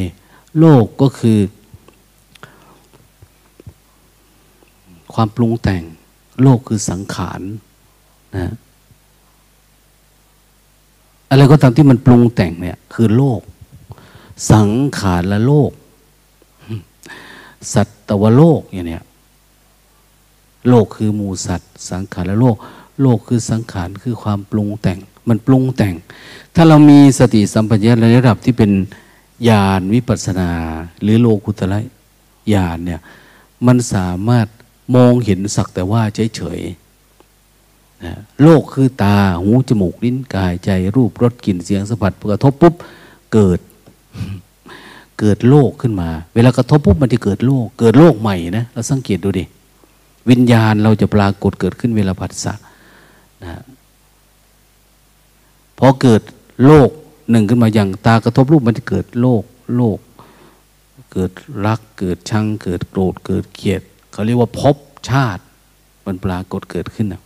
[0.59, 1.39] โลกก็คือ
[5.13, 5.83] ความปรุงแต่ง
[6.41, 7.41] โลกคือสังขาร
[8.35, 8.53] นะ
[11.29, 13.41] อะไรก็ตามที่มันปรุงแต่งเนี่ย คือโลก
[14.51, 15.71] สังขารละโลก
[17.73, 17.87] สัต
[18.21, 19.03] วโลกอย่างเนี้ย
[20.69, 22.55] โลกคือหมูสัตว์ สังขารและโลก
[23.01, 25.95] โลกคือสังขารคือความปรุงแต่ง มันปรุงแต่ง
[26.55, 28.71] ถ้าเรามีสติสัมปชัญญะระดับที่เป็น
[29.49, 30.51] ญาณวิปัสนา
[31.01, 31.79] หรือโลกุตระ
[32.53, 33.01] ญาณเนี่ย
[33.65, 34.47] มันสามารถ
[34.95, 36.01] มองเห็นสักแต่ว่า
[36.35, 42.75] เฉยๆนะโลกคือตาหูจมูกลิ้นกายใจรูปรสกลิ่นเสียงสัมผัสกระทบปุ๊บ
[43.33, 43.59] เกิด
[45.19, 49.45] เกิดโลกขึ้นมา เวลากระทบปุ๊บมันจะเกิดโลก เกิดโลกใหม่นะเราสังเกตดูดิ
[50.29, 52.53] วิญญาณเราจะปรากฏเกิดขึ้นเวลาผัสสะ
[53.43, 53.61] นะ
[55.77, 56.21] พอเกิด
[56.65, 56.89] โลก
[57.29, 59.43] หนึ่งขึ้นมาอย่างตากระทบรูปมันจะเกิดโลก
[59.75, 59.97] โลก
[61.11, 61.31] เกิด
[61.65, 64.75] รักเกิดชังเกิดโกรธเกิดเกลียดเขาเรียกว่าภพ
[65.09, 65.43] ชาติ
[66.05, 67.21] มันปรากฏเกิดขึ้นนะ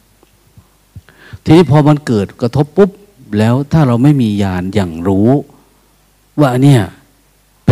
[1.43, 2.91] ทีนี้พอมันเกิดกระทบปุ๊บ
[3.39, 5.29] แล้วถ้าเราไม่มีญาณอย่างรู้
[6.39, 6.81] ว่าเนี่ย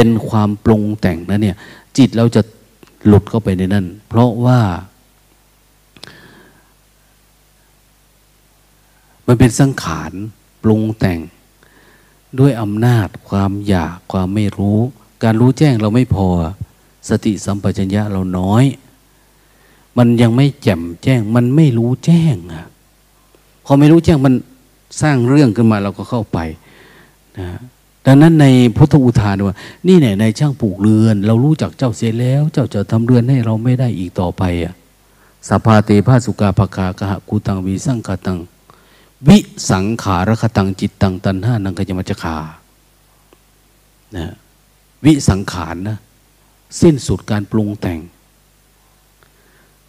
[0.01, 1.57] เป็นความปรุงแต่งนะเนี่ย
[1.97, 2.41] จิตเราจะ
[3.05, 4.59] หลุดเข้าไปในนั้น เพราะว่า
[9.27, 10.11] มันเป็นสังขาร
[10.63, 11.19] ปรุงแต่ง
[12.39, 14.79] ด้วยอำนาจความอยากความไม่รู้
[15.23, 16.27] การรู้แจ้งเราไม่พอ
[17.09, 18.63] สติสัมปชัญญะเราน้อย
[19.97, 22.65] มันยังไม่แจ่มแจ้ง มันไม่รู้แจ้งอะ
[23.65, 24.33] พอไม่รู้แจ้งมัน
[25.01, 26.39] สร้างเรื่องขึ้นมาเราก็เข้าไป
[27.39, 27.47] นะ
[28.11, 29.55] ดังนั้นในพุทธอุทานว่า
[29.87, 34.73] นี่ไหนในช่างปลูกเรือน เรารู้จักเจ้าเสียแล้ว เจ้าจะทำเรือนให้เราไม่ได้อีกต่อไปอะ
[35.49, 38.39] สภาเตภาสุกาภคากะหะกูตังวีสังกตัง
[39.27, 39.37] วิ
[39.71, 42.37] สังขารคตังจิตตังตันห้านังกยมัจคา
[44.15, 44.33] นะ
[45.05, 45.97] วิสังขารนะ
[46.81, 47.99] สิ้นสุดการปรุงแต่ง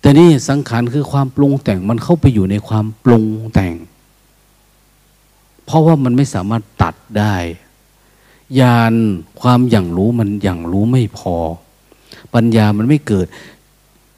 [0.00, 3.74] แต่นี่สังขารคือความปรุงแต่งมันเข้าไปอยู่ในความปรุงแต่ง
[5.64, 7.36] เพราะว่ามันไม่สามารถตัดได้
[8.58, 8.92] ญาณ
[9.40, 11.36] ความอย่างรู้มันอย่างรู้ไม่พอ
[12.34, 13.26] ปัญญามันไม่เกิด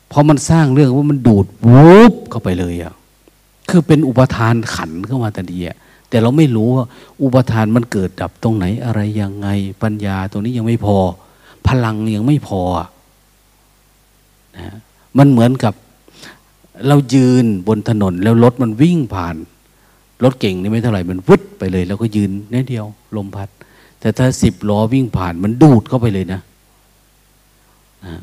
[0.09, 2.95] เพอมันสร้างเรื่องว่ามันดูดวูบเข้าไปเลยอะ
[3.69, 5.77] คือเป็นอุปทานขันเข้ามาแต่ดีอะ
[6.09, 6.85] แต่เราไม่รู้ว่า
[7.23, 9.49] อุปทานมันเกิดดับตรงไหนอะไรยังไง
[9.83, 10.97] ปัญญาตรงนี้ยังไม่พอ
[11.67, 12.63] พลังยังไม่พอ
[14.59, 14.77] นะ
[15.19, 15.75] มันเหมือนกับ
[16.89, 19.37] เรายืนบนถนนแล้วรถมันวิ่งผ่าน
[20.25, 23.49] รถเก่งนี่ไม่เท่าไหร่มันวึดไปเลย แล้วก็ยืนแน่เดียว ลมพัด
[24.03, 26.41] แต่ถ้าสิบล้อวิ่งผ่านมันดูดเข้าไปเลยนะ
[28.07, 28.21] นะ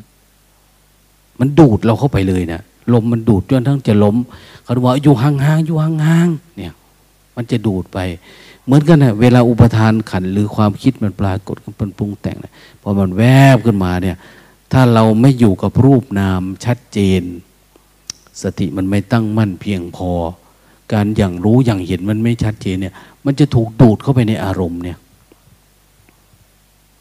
[1.40, 2.62] มันดูดเราเข้าไปเลยนะ
[2.94, 4.16] ลมมันดูดจนทั้งจะล้ม
[4.64, 6.74] เขาบอกอยู่ห่างๆอยู่ห่างๆเนี่ย
[7.36, 8.00] มันจะดูดไป
[8.66, 13.24] เหมือนกันนะเวลาอุปทานขันหรือความคิดมันปรากฏมันปรุงแต่งนะพอมันแว
[13.56, 14.18] บขึ้นมาเนี่ย
[14.72, 17.22] ถ้าเราไม่อยู่กับรูปนามชัดเจน
[18.42, 20.12] สติมันไม่ตั้งมั่นเพียงพอ
[20.94, 22.94] การอย่างรู้อย่างเห็นมันไม่ชัดเจนเนี่ย
[23.26, 24.98] มันจะถูกดูดเข้าไปในอารมณ์เนี่ย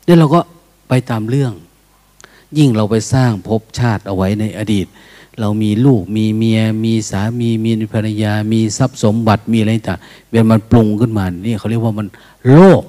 [0.09, 0.41] แล้วเราก็
[0.89, 1.53] ไปตามเรื่อง
[2.59, 4.87] ยิ่งเราไปสร้างภพชาติเอาไว้ในอดีต
[5.41, 9.99] เรามีลูกมีเมีย มีสามีมีภรรยา มีทรัพย์สมบัติมีอะไรต่าง
[10.31, 12.07] เวลามันปรุงขึ้นมานี่เขาเรียกว่ามัน
[12.53, 12.83] โลก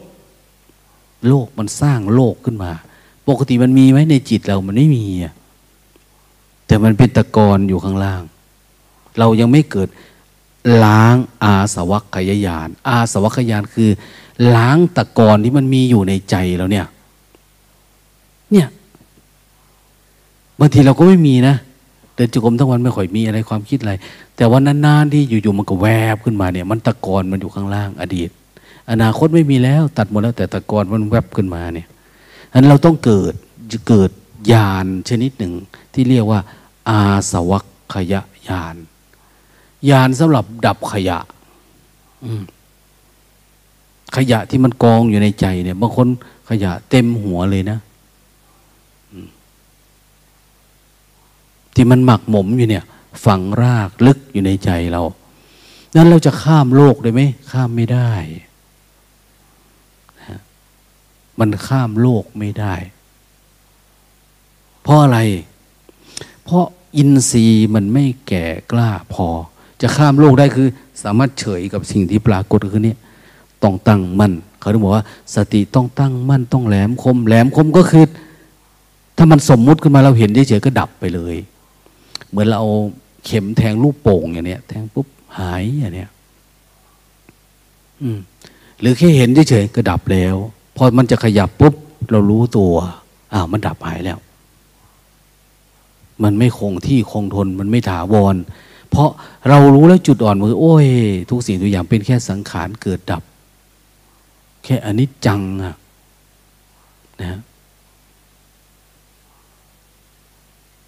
[1.28, 2.72] โลกมันสร้างโลกขึ้นมา
[3.28, 5.06] ปกติมันมีไหมในจิตเรามันไม่มี
[6.68, 8.22] แต่มันเป็นตะกอนอยู่ข้างล่าง
[9.20, 9.90] เรายังไม่เกิด
[10.84, 13.90] ล้างอาสวัคยายาน อาสวัคยานคือ
[14.56, 16.88] ล้างตะกอนที่มันมีอยู่ในใจเราเนี่ย
[18.52, 18.68] เนี่ย
[20.60, 21.56] บางทีเราก็ไม่มีนะ
[22.16, 23.94] เดินจุกรมทั้งวันไม่ค่อยมีอะไรความคิดอะไร
[24.36, 28.30] แต่วันนานๆที่อยู่ๆมันก็แวบขึ้นมาเนี่ย มันตะกอนมันอยู่ข้างล่างอดีต
[28.92, 31.88] อนาคตไม่มีแล้ว ตัดหมดแล้วแต่ตะกอนมันแวบขึ้นมาเนี่ย
[32.54, 33.34] อันเราต้องเกิด
[33.72, 34.10] จะเกิด
[34.52, 35.54] ญาณชนิดหนึ่ง
[35.94, 36.40] ที่เรียกว่า
[36.90, 37.00] อา
[37.32, 38.76] สวัคขยะญาณ
[39.90, 41.20] ญาณสำหรับดับขยะ
[44.16, 46.08] ขยะที่มันกองอยู่ในใจเนี่ย บางคน
[46.50, 47.80] ขยะเต็มหัวเลยนะ
[51.82, 52.86] ที่มันหมักหมมอยู่เนี่ย
[53.26, 55.04] ฝังรากลึกอยู่ในใจเรา
[55.96, 58.12] นั้นเราจะข้ามโลกได้ไหมข้ามไม่ได้
[61.40, 62.74] มันข้ามโลกไม่ได้
[64.82, 65.20] เพราะอะไร
[66.44, 66.66] เพราะ
[66.98, 69.28] อินทรีย์มันไม่แก่กล้าพอ
[69.82, 70.68] จะข้ามโลกได้คือ
[71.04, 72.96] สามารถเฉยกับสิ่งที่ปรากฏคือนี้
[73.64, 78.06] ต้องตั้งมั่นเขาถึงบอกว่า สติต้องตั้งมั่นต้องแหลมคม แหลมคมก็คือ
[79.18, 81.38] ถ้ามันสมมุติขึ้นมาเราเห็นเฉยๆก็ดับไปเลย
[82.30, 82.72] เหมือนเราเอา
[83.26, 86.10] เข็มแทงลูกโป่งอย่างเนี้ย แทงปุ๊บหายอย่างเนี้ย
[88.02, 88.20] อืม
[88.80, 90.36] หรือแค่เห็นเฉยๆก็ดับแล้ว
[90.76, 91.76] พอมันจะขยับปุ๊บ
[92.12, 92.74] เรารู้ตัว
[93.34, 94.20] อ้าวมันดับหายแล้ว
[96.24, 98.36] มันไม่คงที่คงทน มันไม่ถาวร
[98.90, 99.10] เพราะ
[99.50, 100.88] เรารู้แล้วจุดอ่อนมือโอ้ย
[101.30, 103.24] ทุกสิ่งทุกอย่างเป็นแค่สังขารเกิดดับ
[104.64, 105.76] แค่อนิจจังอะ
[107.22, 107.40] นะ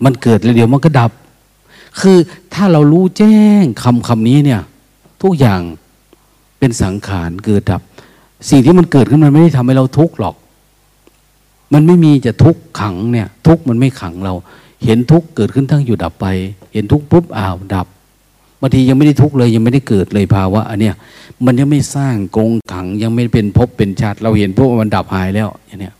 [0.03, 1.11] มันเกิดแล้วเดี๋ยวมันก็ดับ
[1.99, 2.17] คือ
[2.53, 4.61] ถ้าเรารู้แจ้งคำคำนี้เนี่ย
[5.23, 5.61] ทุกอย่าง
[6.59, 7.81] เป็นสังขารเกิดดับ
[8.49, 10.35] สิ่งที่มันเกิดขึ้นมันไม่ได้ทำให้เราทุกข์หรอก
[11.73, 14.33] มันไม่มีจะทุกข์ขังเนี่ย ทุกข์มันไม่ขังเรา
[14.83, 16.25] เห็นทุกข์เกิดขึ้นทั้งอยู่ดับไป
[16.73, 17.87] เห็นทุกข์ปุ๊บอ้าวดับ
[18.61, 20.95] บางทียังไม่ได้ทุกข์เลยยังไม่ได้เกิดเลยภาวะอันเนี้ย
[21.45, 25.93] มันยังไม่สร้างกงขังยังไม่เป็นภพเป็นชาติ เราเห็นปุ๊บมันดับหายแล้วอย่างเนี้ย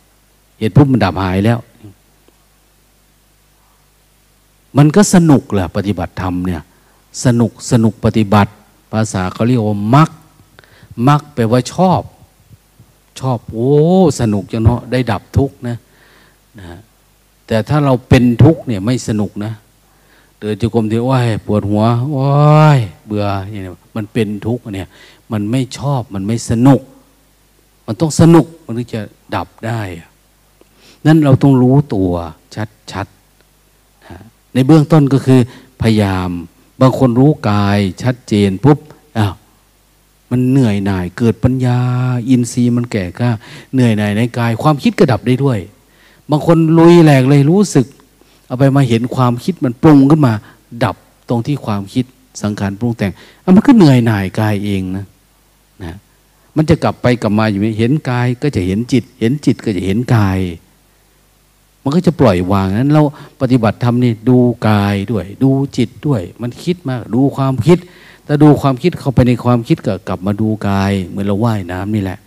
[0.60, 1.58] เห็นปุ๊บมันดับหายแล้ว
[4.78, 6.62] มันก็สนุกแหละปฏิบัติธรรมเนี่ย
[7.26, 8.52] สนุกสนุกปฏิบัติ
[8.92, 10.10] ภาษาเขาเรียกว่ามัก
[11.08, 12.02] มักแปลว่าชอบ
[13.20, 13.72] ชอบโอ้
[14.20, 15.78] สนุกจังเนาะได้ดับทุกนะ
[16.60, 16.66] นะ
[17.48, 19.54] แต่ถ้าเราเป็นทุกเนี่ยไม่สนุกนะ
[20.40, 21.84] เดินจุกรมที่ว้าปวดหัว
[22.18, 24.88] ว้ายเบื่ออย่างนี้มันเป็นทุกเนี่ย
[25.32, 26.82] มันไม่ชอบมันไม่สนุก
[27.86, 29.02] มันต้องสนุกมันถึงจะ
[29.36, 29.82] ดับได้
[31.06, 32.12] นั่นเราต้องรู้ตัว
[32.56, 33.08] ชัดชัด
[34.54, 35.40] ในเบื้องต้นก็คือ
[35.82, 36.30] พยายาม
[36.82, 38.80] บางคนรู้กายชัดเจนปุ๊บ
[39.18, 39.34] อ้าว
[40.32, 41.78] มันเหนื่อยหน่ายเกิดปัญญา
[42.30, 43.32] อินทรีย์มันแก่กล้า
[43.74, 45.60] เหนื่อยหน่ายในกาย ความคิดก็ดับได้ด้วย
[46.30, 47.86] บางคนลุยแหลกเลยรู้สึก
[48.48, 50.34] เอาไปมาเห็นความคิดมันปรุงขึ้นมา
[50.84, 50.96] ดับ
[51.30, 52.06] ตรงที่ความคิด
[52.42, 53.12] สังขารปรุงแต่ง
[53.42, 55.06] เอามันก็เหนื่อยหน่ายกายเองนะ
[55.84, 55.96] นะ
[56.56, 60.40] มันจะกลับไปกลับมาอยู่เห็นกายก็จะเห็นจิต เห็นจิตก็จะเห็นกาย
[61.84, 63.02] มันก็จะปล่อยวางนั้น เรา
[63.42, 67.78] ปฏิบัติธรรมนี่ดูกายด้วย ดูจิตด้วย มันคิดมาก ดูความคิด
[68.24, 72.20] แต่ถ้าดูความคิดเข้าไปในความคิดก็กลับมาดูกาย เหมือนเราว่ายน้ำนี่แหละ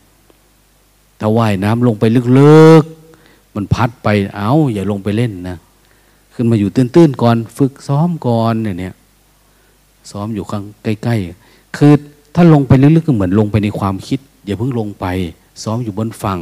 [1.21, 2.05] ถ้าว่ายน้ำลงไป
[2.39, 5.57] ลึกๆ มันพัดไปเอาอย่าลงไปเล่นนะ
[6.35, 8.95] ขึ้นมาอยู่ตื้นๆก่อนฝึกซ้อมก่อนเนี่ย
[10.11, 11.93] ซ้อมอยู่ข้างใกล้ๆ คือ
[12.35, 15.07] ถ้าลงไปลึกๆก็เหมือนลงไปในความคิดอย่าเพิ่งลงไป
[15.63, 16.41] ซ้อมอยู่บนฝั่ง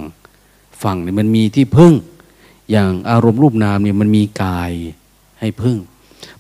[0.83, 1.93] ฝั่งเนี่ยมันมีที่พึ่ง
[2.73, 4.73] อย่างอารมณ์รูปนามเนี่ยมันมีกาย
[5.41, 5.79] ให้พึ่ง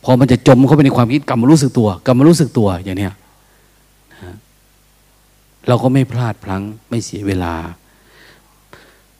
[0.04, 3.14] พอมันจะจมเข้าไปในความคิดกรรมารู้สึกตัวกรรมารู้สึกตัวอย่างเนี้ย
[5.68, 7.54] เราก็ไม่พลาดพลั้งไม่เสียเวลา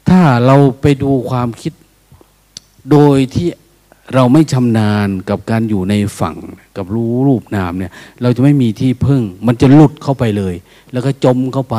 [0.08, 1.72] ถ้าเราไปดูความคิด
[2.90, 3.48] โดยที่
[4.14, 6.36] เราไม่ชำนาญกับการอยู่ในฝั่ง
[6.76, 10.54] กับรู้รูปนามเนี่ย เราจะไม่มีที่พึ่ง มันจะหลุดเข้าไปเลย
[10.92, 11.76] แล้วก็จมเข้าไป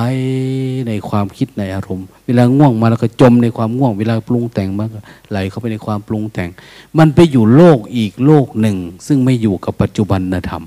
[0.87, 6.49] ในความคิดในอารมณ์ เวลาง่วงมาแล้วก็จมในความง่วง เวลาปรุงแต่งมาก็ไหลเข้าไปในความปรุงแต่ง
[6.97, 10.63] มันไปอยู่โลกอีกโลกหนึ่ง ซึ่งไม่อยู่กับปัจจุบันธรรม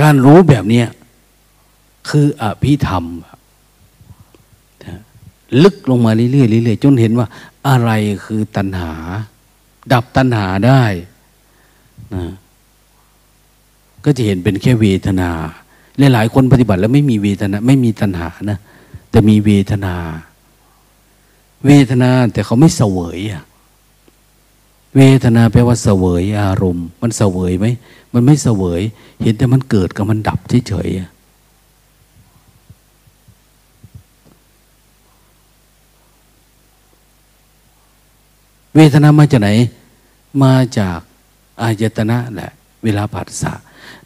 [0.00, 0.82] การรู้แบบนี้
[2.10, 3.04] คืออภิธรรม
[5.62, 7.26] ลึกลงมาเรื่อยๆเรื่อยๆจนเห็นว่า
[7.68, 7.90] อะไร
[8.24, 8.92] คือตัณหา
[9.92, 10.82] ดับตัณหาได้
[12.14, 12.24] นะ
[14.04, 15.30] ก็จะเห็นเป็นแค่เวทนา
[16.12, 18.58] หลายๆคนปฏิบัติแล้วไม่มีเวทนา ไม่มีตัณหานะ
[19.10, 19.94] แต่มีเวทนา
[21.66, 23.44] เวทนาแต่เขาไม่เสวยอะ
[24.96, 27.66] เวทนาแปลว่าเสวยอารมณ์ มันเสวยไหม
[28.12, 28.80] มันไม่เสวย
[29.22, 31.15] เห็นแต่มันเกิดกับมันดับเฉยๆ
[38.76, 39.50] เวทนามาจากไหน
[40.44, 40.98] มาจาก
[41.62, 42.50] อายตนะแหละ
[42.84, 43.52] เวลาผัสสะ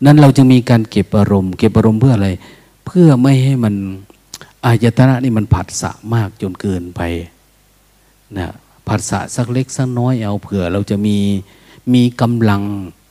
[0.05, 2.31] นั้นเราจึงมีการเก็บอารมณ์ เก็บอารมณ์เพื่ออะไร
[2.87, 3.75] เพื่อไม่ให้มัน
[4.65, 7.01] อายตนะนี่มันผัสสะมากจนเกินไป
[8.39, 8.49] นะ
[8.89, 11.17] ผัสสะสักเล็กสักน้อยเอาเผื่อ เราจะมี
[11.95, 12.63] มีกำลัง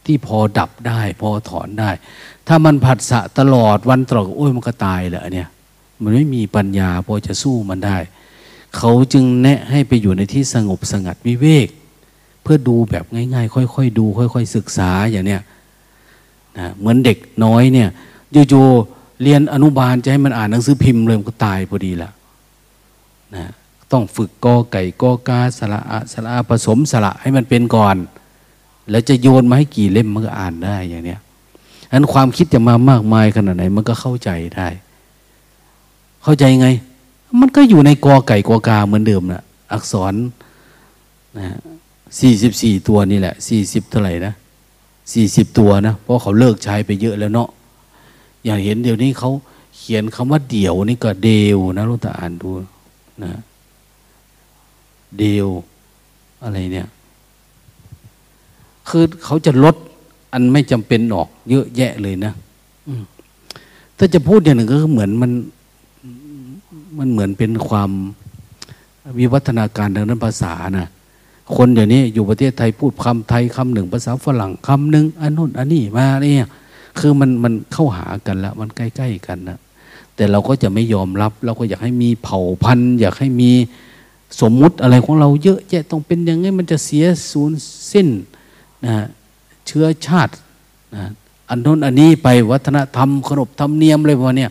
[0.06, 1.90] ที่พอดับได้ พอถอนได้
[2.48, 5.50] ถ้ามันผัสสะตลอดวันตลอดโอ้ยมันก็ตายแหละเนี่ย
[6.02, 7.98] มันไม่มีปัญญาพอจะสู้มันได้
[8.78, 11.68] เขาจึงแนะให้ไปอยู่ในที่สงบสงัดวิเวก
[12.42, 15.42] เพื่อดูแบบง่ายๆ ค่อยๆดู ค่อย ๆ ศึกษาอย่างเนี้ย
[16.58, 17.90] นะเหมือนเด็กน้อยเนี่ย
[18.50, 22.12] อยู่ๆเรียนอนุบาลจะให้มันอ่านหนังสือพิมพ์เลยมันก็ตายพอดีละ
[23.36, 23.52] นะ
[23.92, 27.96] ต้องฝึกกอไก่กอกาสระอะสระผสมสระให้มันเป็นก่อน
[28.90, 31.20] แล้วจะโยนมาให้กี่เล่มมันก็อ่านได้อย่างเนี้ย
[31.92, 34.68] อันความคิดจะมามากมายขนาดไหนมันก็เข้าใจได้
[36.24, 36.70] เข้าใจไง
[37.40, 40.14] มันก็อยู่ในกอไก่กอกาเหมือนเดิมนะอักษร
[41.38, 41.46] นะ
[42.20, 44.34] สี่สิบสี่ตัวนี่แหละสี่สิบเท่าไหร่นะ
[45.14, 47.50] สี่สิบตัวนะ เพราะเขาเลิกใช้ไปเยอะแล้วเนาะ
[48.46, 49.32] อย่างเห็นเดี๋ยวนี้เขา
[49.78, 52.50] เขียนคำว่าเดี่ยวนี่ก็เดวนะลูกตาอ่านดู
[53.24, 53.32] นะ
[55.18, 55.48] เดว
[56.44, 56.88] อะไรเนี่ย
[58.90, 59.76] คือเขาจะลด
[60.34, 62.34] อันไม่จำเป็นออก เยอะแยะเลยนะ
[63.98, 65.32] ถ้าจะพูดอย่างหนึ่งก็เหมือนมัน
[67.00, 67.92] มันเหมือนเป็นความ
[69.20, 70.88] วิวัฒนาการทางด้านภาษานะ
[71.56, 76.48] คนเดี๋ยวนี้อยู่ประเทศไทยพูดคำไทยคำหนึ่งภาษาฝรั่งคำหนึ่งอันนู้นอันนี้มาเนี่ย
[77.00, 79.60] คือมันมันเข้าหากันแล้วมันใกล้ ๆ กันนะ
[80.16, 83.52] แต่เราก็จะไม่ยอมรับเราก็อยากให้มีเผ่าพันธุ์ อยากให้มี
[84.42, 87.52] สมมุติอะไรของเราเยอะแยะต้องเป็นยังไงมันจะเสียสูญ
[87.92, 88.08] สิ้น
[88.86, 88.96] นะ
[89.68, 90.34] เชื้อชาติ
[90.96, 91.04] นะ
[91.50, 94.48] อันนู้นอันนี้ไปวัฒนธรรมขนบธรรมเนียมอะไรพวกนี้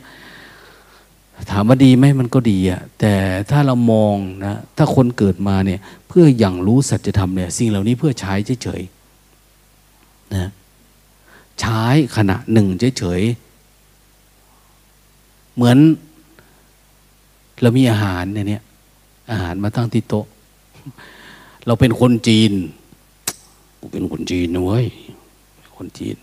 [1.51, 3.15] ถามว่าดีไหมมันก็ดีอะแต่
[3.51, 10.51] ถ้าเรามองนะถ้าคนเกิดมาเนี่ยเพื่ออย่างรู้สัจธรรมเนี่ยสิ่งเหล่านี้เพื่อใช้เฉยๆนะ
[11.61, 11.83] ใช้
[12.17, 15.79] ขณะหนึ่งเฉยๆเหมือน
[17.61, 18.63] เรามีอาหารเนี่ย
[19.31, 20.27] อาหารมาตั้งที่โต๊ะ
[21.67, 22.53] เราเป็นคนจีน
[23.81, 24.87] กูเป็นคนจีนนะเว้ย
[25.77, 26.17] คนจีน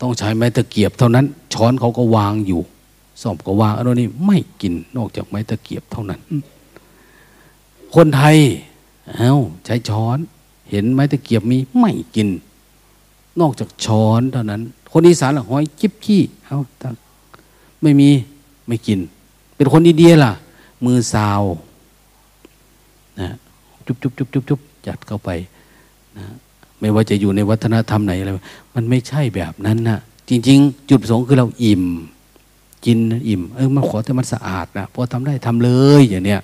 [0.00, 2.62] ต้องใช้ไม้ตะเกียบเท่านั้น ช้อนเขาก็วางอยู่
[3.22, 6.20] สอบก็วางอันนี้ไม่กินนอกจากไม้ตะเกียบเท่านั้น
[7.94, 8.36] คนไทย
[9.16, 10.18] เอา้าใช้ช้อน
[10.70, 12.28] เห็นไม้ตะเกียบมีไม่กิน
[13.40, 14.60] นอกจากช้อนเท่านั้น
[14.92, 16.94] คนอีสานล่ะหอยจิบขี้เอาตัก
[17.82, 18.10] ไม่มี
[18.66, 18.98] ไม่กิน
[19.56, 20.32] เป็นคนอินเดียล่ะ
[20.84, 21.42] มือซาว
[23.20, 23.28] นะ
[23.86, 25.30] จุบจุบจุบจุบจุบจัดเข้าไป
[26.16, 26.24] นะ
[26.80, 28.30] ไม่ว่าจะอยู่ในวัฒนธรรมไหนอะไร
[28.74, 29.98] มันไม่ใช่แบบนั้นนะ
[30.28, 31.84] จริง ๆ จุดประสงค์คือเราอิ่ม
[32.86, 35.70] กินอิ่มเออมันขอแต่มันสะอาดนะพอทำได้ทำเล
[36.00, 36.40] ยอย่างเนี้ย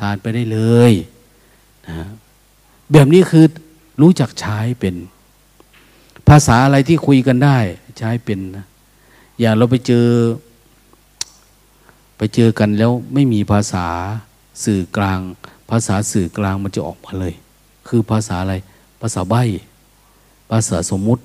[0.00, 0.58] ทานไปได้เล
[0.90, 0.92] ย
[1.88, 2.06] นะ
[2.92, 3.46] แบบนี้คือ
[4.00, 4.94] รู้จักใช้เป็น
[6.28, 7.58] ภาษาอะไรที่คุยกันได้
[7.98, 8.66] ใช้เป็นนะ
[9.40, 10.06] อย่างเราไปเจอ
[12.16, 13.86] ไปเจอกันแล้วไม่มีภาษา
[14.64, 15.20] สื่อกลาง
[15.70, 17.34] ภาษาสื่อกลางมันจะออกมาเลย
[17.88, 18.54] คือภาษาอะไร
[19.00, 19.34] ภาษาใบ
[20.50, 21.22] ภาษาสมมุติ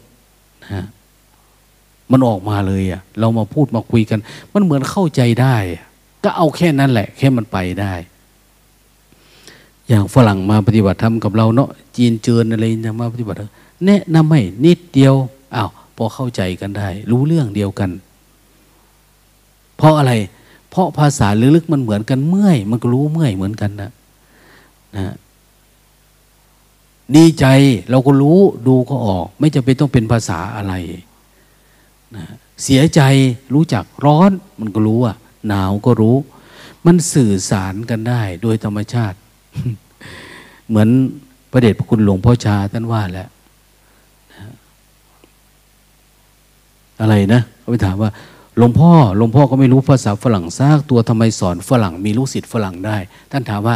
[0.73, 0.83] นะ
[2.11, 4.19] มันออกมาเลยอะเรามาพูดมาคุยกัน
[4.53, 5.55] มันเหมือนเข้าใจได้
[6.23, 7.93] ก็เอาแค่นั้นแหละ แค่มันไปได้
[9.87, 13.37] อย่างฝรั่งมาปฏิบัติธรรมกับเราเนาะจีนเจิญอะไรจะมาปฏิบัติ
[13.85, 15.15] แนะนำให้นิดเดียว
[15.55, 17.89] อ้าวพอเข้าใจกันได้ รู้เรื่องเดียวกัน
[19.77, 20.13] เพราะอะไร
[20.69, 23.91] เพราะภาษาลึกๆมันเหมือนกันเมื่อย มันก็รู้เมื่อยเหมือนกันนะ
[24.95, 25.15] นะ
[27.15, 27.45] ดีใจ
[27.89, 30.73] เราก็รู้ดูก็ออก ไม่จำเป็นต้องเป็นภาษาอะไร
[32.15, 32.25] นะ
[32.63, 33.01] เสียใจ
[33.53, 35.15] รู้จักร้อนมันก็รู้อะ
[35.47, 36.15] หนาวก็รู้
[36.85, 39.17] มันสื่อสารกันได้โดยธรรมชาติ
[40.67, 40.89] เหมือน
[41.51, 43.27] พระเดชพระคุณหลวงพ่อชาท่านว่าแหละ
[47.01, 48.11] อะไรนะเขาไปถามว่า
[48.57, 52.97] หลวงพ่อหลวงพ่อก็ไม่รู้ภาษาฝรั่งซากตัวทำไมสอนฝรั่ง มีลูกศิษย์ฝรั่งได้
[53.31, 53.75] ท่านถามว่า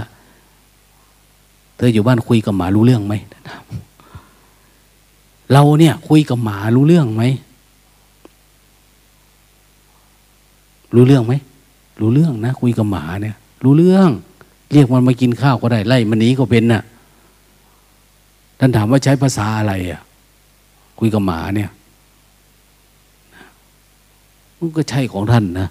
[1.77, 3.13] เธออยู่บ้านคุยกับหมารู้เรื่องไหม
[5.53, 7.23] เราเนี่ย คุยกับหมารู้เรื่องไหม
[10.95, 11.33] รู้เรื่องไหม
[11.99, 14.09] รู้เรื่องนะคุยกับหมาเนี่ย รู้เรื่อง
[14.71, 16.83] เรียกมันมากินข้าวก็ได้ไล่มันหนีก็เป็นน่ะ
[18.59, 20.01] ท่านถามว่าใช้ภาษาอะไรอะ
[20.99, 21.69] คุยกับหมาเนี่ย
[24.57, 25.67] มันก็ใช่ของท่านนะ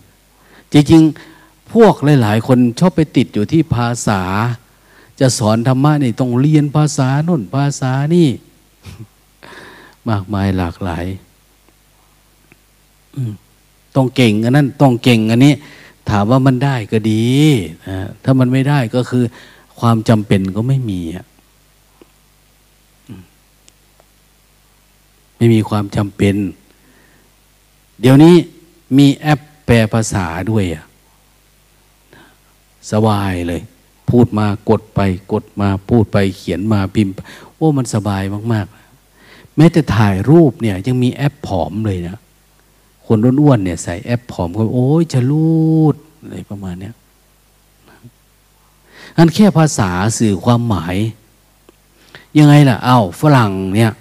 [0.72, 4.22] จริงๆพวกหลาย ๆ คนชอบไปติดอยู่ที่ภาษา
[5.20, 8.28] จะสอนธรรมะนี่ต้องเรียนภาษาน่นภาษานี่
[10.08, 11.04] มากมายหลากหลาย
[13.96, 15.54] ต้องเก่งอันนั้นต้องเก่งอันนี้
[16.10, 17.24] ถามว่ามันได้ก็ดี
[17.88, 19.24] นะถ้ามันไม่ได้ก็คือ
[19.80, 21.00] ความจำเป็นก็ไม่มี
[25.36, 26.36] ไม่มีความจำเป็น
[28.00, 28.34] เดี๋ยวนี้
[28.98, 30.84] มีแอปแปลภาษาด้วยอะ
[32.92, 33.62] สบายเลย
[34.10, 35.00] พูดมากดไป
[35.32, 37.14] กดมาพูดไปเขียนมาพิมพ์
[37.54, 38.22] โอ้มันสบาย
[38.52, 38.66] มาก
[39.10, 42.18] ๆ แม้แต่ถ่ายรูปเนี่ย ยังมีแอปผอมเลยนะ
[43.06, 46.94] คนอ้วนๆเนี่ยใส่แอปผอมก็โอ้ยจะรูดอะไรประมาณเนี้ย
[49.18, 50.96] อันแค่ภาษาสื่อความหมาย
[52.38, 53.92] ยังไงล่ะเอา้าฝรั่งเนี่ย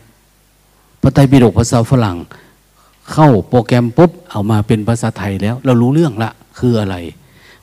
[1.02, 2.18] พระไตรปิฎกภาษาฝรั่ง
[3.12, 6.96] เข้าโปรแกรมปุ๊บเอามาเป็นภาษาไทยแล้ว เรารู้เรื่องละ คืออะไร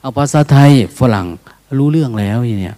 [0.01, 1.27] เอาภาษาไทยฝรั่ง
[1.79, 2.77] รู้เรื่องแล้วเนี่ย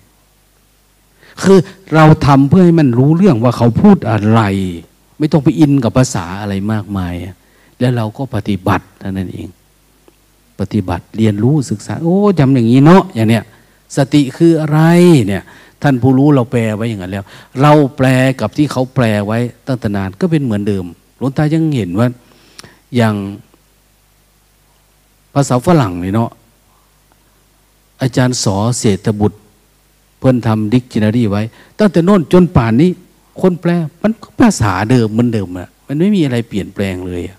[1.44, 1.60] คือ
[1.96, 4.42] เราทำเพื่อให้มันรู้เรื่องว่าเขาพูดอะไร
[5.20, 7.14] ไม่ต้องไปอินกับภาษาอะไรมากมาย
[7.82, 8.86] แล้วเราก็ปฏิบัติ
[9.18, 9.48] นั่นเอง
[10.60, 13.44] ปฏิบัติเรียนรู้ศึกษา โอ้จำอย่างนี้เนาะอย่างเนี้ย
[13.96, 14.80] สติคืออะไร
[15.28, 15.44] เนี่ย
[15.84, 17.26] ท่านผู้รู้เราแปลไว้อย่างนั้นแล้ว
[17.62, 18.08] เราแปล
[18.42, 20.86] กับที่เขาแปลไว้ตั้งแต่นานก็เป็นเหมือนเดิม
[21.18, 22.08] หลวงตายังเห็นว่า
[22.96, 23.16] อย่าง
[25.34, 26.30] ภาษาฝรั่งเนี่เนาะ
[28.02, 29.38] อาจารย์สอเศรษฐบุตร
[30.20, 31.42] เพิ่นทำดิกชันนารีไว้
[31.80, 32.92] ตั้งแต่โน้นจนป่านนี้
[33.42, 33.72] คนแปล
[34.04, 37.38] มันก็ภาษาเดิมเหมือนเดิมอะมันไม่มีอะไรเปลี่ยนแปลงเลยอะ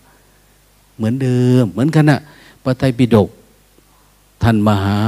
[1.03, 2.21] เหมือนเดิม เหมือนกันอะ
[2.65, 3.29] พระไตรปิฎก
[4.43, 4.99] ท่านมหา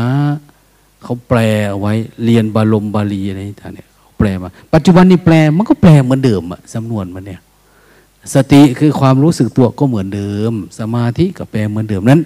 [1.03, 1.39] เขาแปล
[1.69, 1.93] เอาไว้
[2.25, 7.41] เรียนบาลมบาลีอะไรท่านเนี่ยเขาแปลมา ปัจจุบันนี้แปลมันก็แปลเหมือนเดิมอะสำนวนมันเนี่ย
[8.35, 12.21] สติคือความรู้สึกตัวก็เหมือนเดิม สมาธิก็แปลเหมือนเดิมนั้น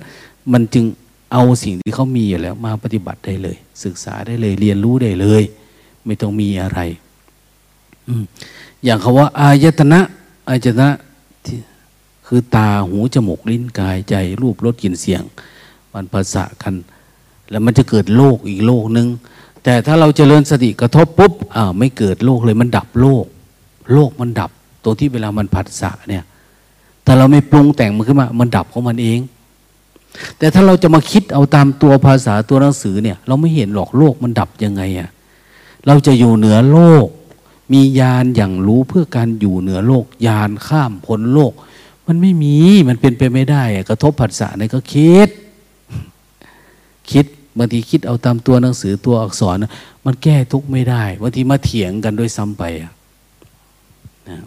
[0.53, 0.85] มันจึง
[1.33, 5.43] เอาสิ่งที่เขามีอยู่แล้ว มาปฏิบัติได้เลย ศึกษาได้เลย เรียนรู้ได้เลย
[6.07, 6.81] ไม่ต้องมีอะไร
[8.85, 10.01] อย่างคาว่าอายตนะ
[10.49, 10.89] อายตนะ
[12.31, 15.22] คือตาหูจมูกลิ้นกายใจ รูปรสกลิ่นเสียง
[15.93, 16.74] มันภาษากัน
[17.51, 19.09] แล้วมันจะเกิดโลกอีกโลกหนึ่ง
[19.64, 23.24] แต่ถ้าเราจเจริญสติกระทบปุ๊บอ้าไม่เกิดโลกเลยมันดับโลก
[23.93, 24.51] โลกมันดับ
[24.83, 26.24] ตรงที่เวลามันผัสสะเนี่ย
[27.05, 29.18] แต่เราไม่ปรุงแต่งมันขึ้นมา มันดับของมันเอง
[30.39, 35.09] แต่ถ้าเราจะมาคิดเอาตามตัวภาษาตัวหนังสือเนี่ย เราไม่เห็นหรอกโลกมันดับยังไงอะ่ะ
[35.87, 37.07] เราจะอยู่เหนือโลก
[37.72, 41.53] มียานอย่างรู้เพื่อการอยู่เหนือโลกยานข้ามพ้นโลก
[42.09, 42.57] มันไม่มี
[42.89, 45.29] มันเป็นไปไม่ได้กระทบผัสสะเนี่ยก็คิด
[47.11, 47.27] คิด
[47.59, 49.57] บางทีคิดเอาตามตัวหนังสือตัวอักษร
[50.05, 52.63] มันแก้ทุกไม่ได้บางทีมาเถียงกันด้วยซ้ำไป
[54.29, 54.39] นะ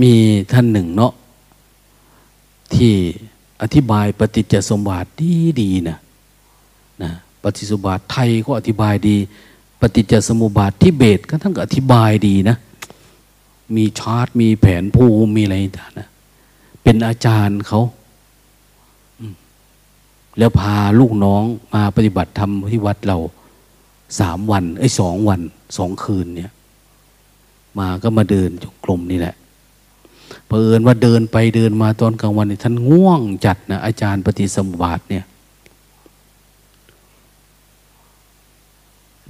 [0.00, 0.12] มี
[0.52, 1.12] ท่านหนึ่งเนาะ
[2.74, 2.92] ที่
[3.62, 5.32] อธิบายปฏิจจสมบัติดี
[5.62, 5.98] ดีนะ
[7.02, 7.10] นะ
[7.42, 9.16] ปฏิสมบัติไทยก็อธิบายดี
[9.82, 12.56] ปฏิจจสมุปบาทที่เบตก็ทั้งอธิบายดีนะ
[13.76, 16.08] มีชาร์ตมีแผนภูมิมีอะไรต่างนะ
[16.82, 17.80] เป็นอาจารย์เขา
[20.38, 23.18] แล้วพาลูกน้องมาปฏิบัติธรรมที่วัดเรา
[24.20, 25.40] สามวันไอ้สองวัน
[25.76, 26.50] สองคืนเนี่ย
[27.78, 29.34] มาก็มาเดินจงกรมนี่แหละ
[30.46, 35.24] เผอิญว่าเดินไปเดินมาตอนกลางวันนี่ท่านง่วงจัดนะอาจารย์ปฏิสมุบาทเนี่ย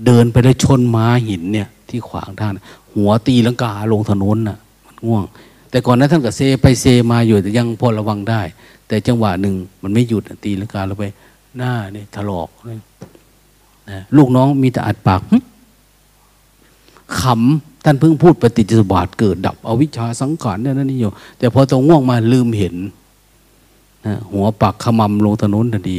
[0.06, 2.52] เดินไปแล้วชนม้าหินเนี่ย ที่ขวางทาง
[2.94, 5.24] หัวตีลังกาลงถนนน่ะ มันง่วง
[5.70, 8.42] แต่ก่อนนั้นท่านก็เซไปเซมาอยู่แต่ยังพอระวังได้
[8.88, 11.04] แต่จังหวะหนึ่งมันไม่หยุดตีลังกาเราไป
[11.56, 12.48] หน้าเนี่ยถลอก
[13.90, 15.20] นะลูกน้องมีแต่อัดปาก
[17.20, 22.74] ขำท่านเพิ่งพูดปฏิจจสบาทเกิดดับอวิชชาสังขารเนี่ยนั่นนี่อยู่ แต่พอตรงง่วงมาลืมเห็น
[24.06, 25.96] นะหัวปากขมำลงถนนทันที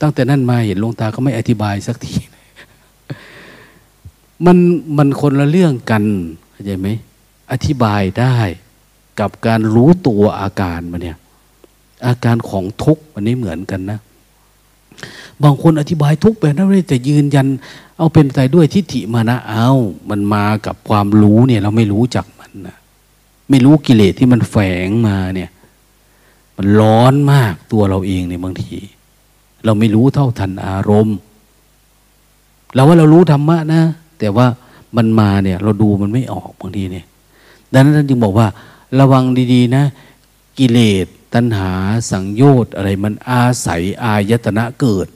[0.00, 2.14] ตั้งแต่นั้นมาเห็นลงตาก็ไม่อธิบายสักที
[4.46, 4.58] มัน
[4.96, 6.04] มันคนละเรื่องกัน
[6.52, 6.88] เข้าใจไหม
[7.52, 8.36] อธิบายได้
[9.20, 11.18] กับการรู้ตัวอาการมันเนี่ย
[12.06, 13.98] อาการของทุกข์มันไม่เหมือนกันนะ
[15.42, 17.46] บางคนอธิบายทุกข์แบบนั้นเลยแต่ยืนยัน
[17.96, 19.68] เอาเป็นใจด้วยทิฏฐิมานะเอา
[20.10, 22.76] มันมากับความรู้เนี่ย เราไม่รู้จักมันนะ
[23.50, 25.50] ไม่รู้กิเลสที่มันแฝงมาเนี่ย
[26.56, 28.76] มันร้อนมากตัวเราเองเนี่ยบางที
[29.64, 31.18] เราไม่รู้เท่าทันอารมณ์
[32.74, 33.82] เราว่าเรารู้ธรรมะนะ
[34.18, 34.46] แต่ว่า
[34.96, 37.06] มันมาเนี่ย เราดูมันไม่ออกบางทีเนี่ย
[37.72, 38.46] ดังนั้นท่านจึงบอกว่า
[38.98, 39.84] ระวังดีๆนะ
[40.58, 41.72] กิเลสตัณหา
[42.10, 45.06] สังโยชน์อะไรมันอาศัยอายตนะเกิด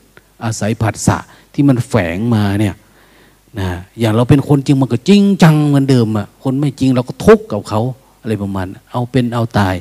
[0.45, 1.19] อาศัยผัสสะ
[1.53, 2.75] ที่มันแฝงมาเนี่ย
[3.59, 7.81] นะอย่างเราเป็นคนจริงมันก็จริงจังเหมือนเดิมอะคนไม่จริงเราก็ทุกข์กับเขา
[8.21, 9.75] อะไรประมาณ เอาเป็นเอาตาย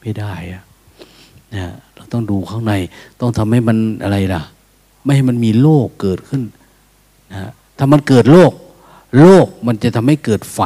[0.00, 0.62] ไม่ได้อะ
[1.54, 2.72] นะเราต้องดูข้างใน
[3.20, 4.42] ต้องทำให้มันอะไรล่ะ
[5.04, 6.42] ไม่ให้มันมีโลกเกิดขึ้น
[7.32, 8.52] นะถ้ามันเกิดโลก
[9.16, 10.60] โลกมันจะทำให้เกิดไฟ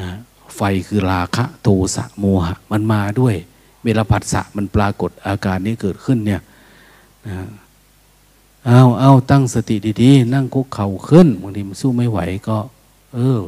[0.00, 0.10] นะ
[0.56, 3.34] ไฟคือราคะโทสะโมหะ มันมาด้วย
[3.84, 6.40] เวลาผัสสะมันปรากฏอาการนี้เกิดขึ้นเนี่ย
[7.26, 7.36] นะ
[8.66, 12.58] เอาเอาตั้งสติดีๆ นั่งคุกเข่าขึ้นบางทีมันสู้ไม่ไหวก็
[13.14, 13.40] เออ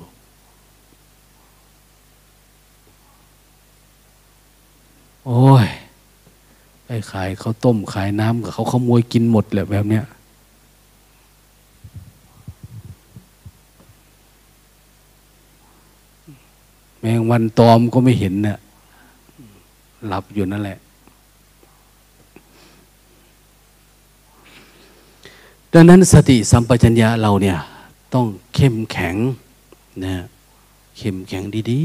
[5.27, 5.67] โอ้ย
[6.85, 10.05] ไปขายเขาต้มขายน้ำกับเขาขโมยกินหมดแหละแบบเนี้ย
[17.05, 18.59] มงวันตอมก็ไม่เห็นเนี่ย
[20.07, 20.79] หลับอยู่นั่นแหละ
[25.73, 27.59] ดังนั้นสติสัมปชัญญะเราเนี่ย
[28.15, 29.17] ต้องเข้มแข็ง
[30.05, 30.15] นะ
[30.99, 31.83] เข้มแข็งดี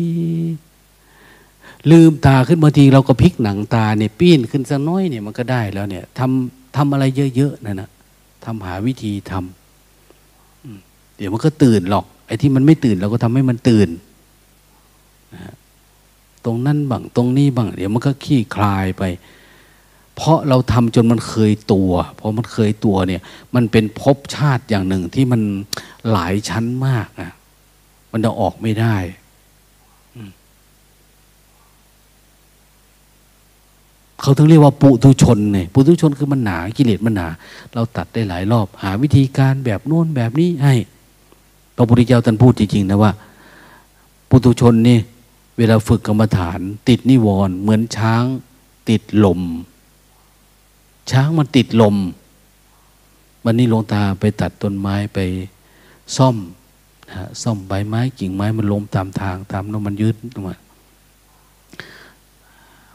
[0.89, 7.05] ๆ ลืมตาขึ้นบางทีเราก็พลิกหนังตาเนี่ยปีนขึ้นสักน้อยเนี่ยมันก็ได้แล้วเนี่ยทำทำอะไร
[7.35, 7.89] เยอะๆนั่นนะ
[8.45, 13.89] ทำหาวิธีทำเดี๋ยวมันก็ตื่นหรอก ไอ้ที่มันไม่ตื่นเราก็ทำให้มันตื่น
[16.45, 19.03] ตรงนั้นบังตรงนี้บังเดี๋ยวมันก็ขี้คลายไป
[20.15, 23.21] เพราะเราทำจนมันเคยตัวเพราะมันเคยตัวเนี่ย
[23.55, 25.41] มันเป็นภพชาติอย่างหนึ่งที่มัน
[26.11, 27.31] หลายชั้นมากนะ
[28.11, 28.95] มันจะออกไม่ได้
[34.21, 37.27] เขาถึงเรียกว่าปุถุชนเนี่ยปุถุชนคือมันหนากิเลสมันหนา
[37.73, 40.73] เราตัดได้หลายรอบ หาวิธีการแบบโน้นแบบนี้ให้
[41.75, 43.11] พระพุทธเจ้าท่านพูดจริงๆนะว่า
[44.29, 44.97] ปุถุชนนี่
[45.59, 48.23] เวลาฝึกกรรมฐาน ติดนิวรณ์เหมือนช้าง
[48.89, 49.41] ติดลม
[51.11, 51.95] ช้างมันติดลม
[53.43, 55.19] วันนี้หลวงตาไปตัดต้นไม้ไป
[56.17, 56.35] ซ่อม
[57.09, 60.15] นะซ่อมใบไม้กิ่งไม้มันลมตามทางตามน้ำมันยืด
[60.47, 60.55] มา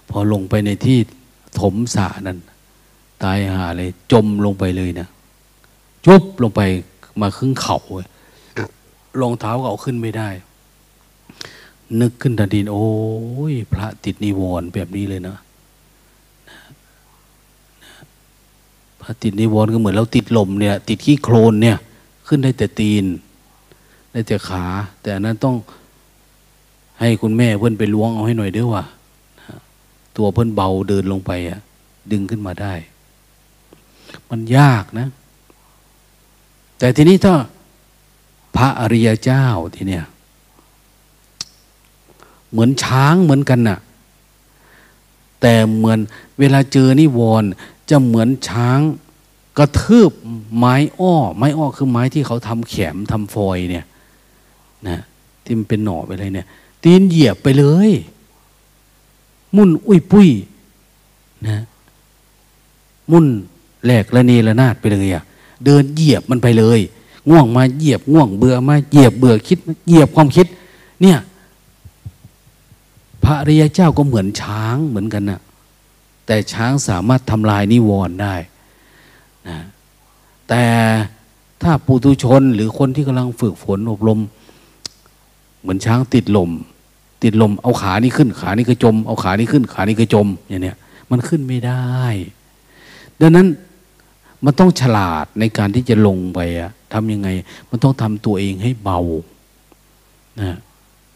[0.08, 0.98] พอลงไปในที่
[1.60, 2.38] ถมสะนั้น
[3.22, 5.08] ตายหาเลย จมลงไปเลยนะ
[6.06, 6.60] จุบลงไป
[7.20, 7.78] มาครึ่งเข่า
[9.20, 10.28] รองเท้าก็เอาขึ้นไม่ได้
[12.01, 12.89] นึกขึ้นทันทีโอ้
[13.53, 15.37] ยพระติดนิวรณ์แบบนี้เลยนะ
[19.01, 21.76] พระติดนิวรณ์ก็เหมือนเราติดลมเนี่ย ติดขี้โคลนเนี่ย
[22.26, 23.05] ขึ้นได้แต่ตีน
[24.12, 24.64] ได้แต่ขา
[25.01, 25.57] แต่อันนั้นต้อง
[27.01, 28.85] ให้คุณแม่เพื่อนไปล้วงเอาให้หน่อยเด้อว่ะ
[30.16, 31.61] ตัวเพิ่อนเบาเดินลงไปอะ
[32.12, 32.74] ดึงขึ้นมาได้
[34.30, 35.07] มันยากนะ
[36.78, 37.35] แต่ทีนี้ถ้า
[38.57, 40.05] พระอริยเจ้าทีเนี้ย
[42.55, 43.78] เหมือนช้างเหมือนกันน่ะ
[45.40, 45.98] แต่เหมือน
[46.38, 47.48] เวลาเจอนิวรณ์
[47.90, 48.80] จะเหมือนช้าง
[49.59, 50.12] กระทืบ
[50.57, 53.86] ไม้อ้อ ไม้อ้อคือไม้ที่เขาทำแขมทำฟอยเนี่ย
[54.88, 54.98] นะ
[55.44, 56.46] ที่มันเป็นหน่อไปเลยเนี่ย
[56.82, 57.90] ตีนเหยียบไปเลย
[59.57, 60.28] มุ่นอุ้ยปุ้ย
[61.46, 61.62] นะ
[63.11, 63.26] มุ่น
[63.84, 65.22] แหลกละเนระนาดไปเลยอะ
[65.64, 66.80] เดินเหยียบมันไปเลย
[67.28, 70.46] ง่วงมาเหยียบง่วงเบื่อมาเหยียบเบื่อคิดเหยียบความคิด
[71.02, 71.18] เนี่ย
[73.25, 75.41] พระริยเจ้าก็เหมือนช้างเหมือนกันนะ
[76.27, 78.35] แต่ช้างสามารถทำลายนิวรณ์ได้
[79.49, 79.59] นะ
[80.49, 80.64] แต่
[81.62, 84.20] ถ้าปุถุชนหรือคนที่กำลังฝึกฝนอบรม
[85.61, 86.51] เหมือนช้างติดลม
[87.22, 90.77] ติดลมเอาขานี่ขึ้น ขานี่ก็จม เอาขานี่ขึ้น ขานี่ก็จมอย่างเนี้ย
[91.11, 92.03] มันขึ้นไม่ได้
[93.20, 93.47] ดังนั้น
[94.45, 97.29] มันต้องฉลาดในการที่จะลงไปอะทำยังไง
[97.70, 99.01] มันต้องทำตัวเองให้เบา
[100.41, 100.57] นะ